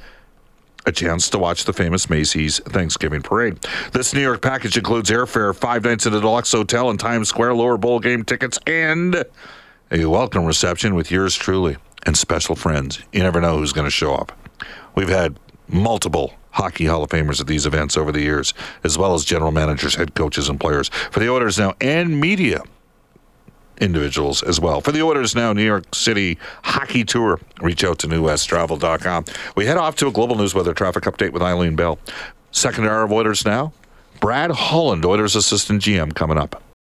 a 0.87 0.93
chance 0.93 1.29
to 1.31 1.39
watch 1.39 1.65
the 1.65 1.73
famous 1.73 2.09
Macy's 2.09 2.59
Thanksgiving 2.61 3.23
Parade. 3.23 3.59
This 3.93 4.15
New 4.15 4.23
York 4.23 4.41
package 4.41 4.77
includes 4.77 5.11
airfare, 5.11 5.55
five 5.55 5.85
nights 5.85 6.07
at 6.07 6.15
a 6.15 6.21
deluxe 6.21 6.53
hotel 6.53 6.91
in 6.91 6.97
Times 6.97 7.29
Square, 7.29 7.55
lower 7.55 7.77
bowl 7.77 8.01
game 8.01 8.25
tickets, 8.25 8.59
and 8.67 9.25
a 9.93 10.07
welcome 10.07 10.45
reception 10.45 10.95
with 10.95 11.11
yours 11.11 11.37
truly 11.37 11.77
and 12.07 12.17
special 12.17 12.57
friends. 12.57 13.01
You 13.13 13.23
never 13.23 13.41
know 13.41 13.59
who's 13.59 13.73
going 13.73 13.87
to 13.87 13.91
show 13.91 14.15
up. 14.15 14.33
We've 14.95 15.09
had 15.09 15.39
multiple 15.69 16.35
hockey 16.53 16.87
Hall 16.87 17.03
of 17.03 17.11
Famers 17.11 17.41
at 17.41 17.47
these 17.47 17.67
events 17.67 17.97
over 17.97 18.13
the 18.13 18.21
years, 18.21 18.55
as 18.85 18.99
well 18.99 19.15
as 19.15 19.25
general 19.25 19.53
managers, 19.53 19.95
head 19.95 20.15
coaches, 20.15 20.49
and 20.49 20.59
players. 20.61 20.89
For 20.89 21.21
the 21.21 21.31
Oilers 21.31 21.59
now, 21.59 21.75
and 21.81 22.21
media 22.21 22.63
individuals 23.81 24.43
as 24.43 24.61
well. 24.61 24.81
For 24.81 24.93
the 24.93 25.03
Oilers 25.03 25.35
now, 25.35 25.53
New 25.53 25.65
York 25.65 25.95
City 25.95 26.39
Hockey 26.63 27.05
Tour, 27.05 27.41
reach 27.61 27.83
out 27.83 27.99
to 28.01 28.07
newwesttravel.com. 28.09 29.25
We 29.57 29.67
head 29.67 29.79
off 29.79 29.97
to 29.97 30.07
a 30.07 30.13
global 30.13 30.37
news 30.37 30.55
weather 30.55 30.75
traffic 30.75 31.05
update 31.05 31.33
with 31.33 31.43
Eileen 31.43 31.77
Bell. 31.77 31.99
Second 32.53 32.85
hour 32.87 33.05
of 33.05 33.13
Oilers 33.13 33.45
now, 33.45 33.73
Brad 34.21 34.51
Holland, 34.51 35.05
Oilers 35.05 35.35
assistant 35.35 35.83
GM, 35.83 36.15
coming 36.15 36.37
up. 36.37 36.63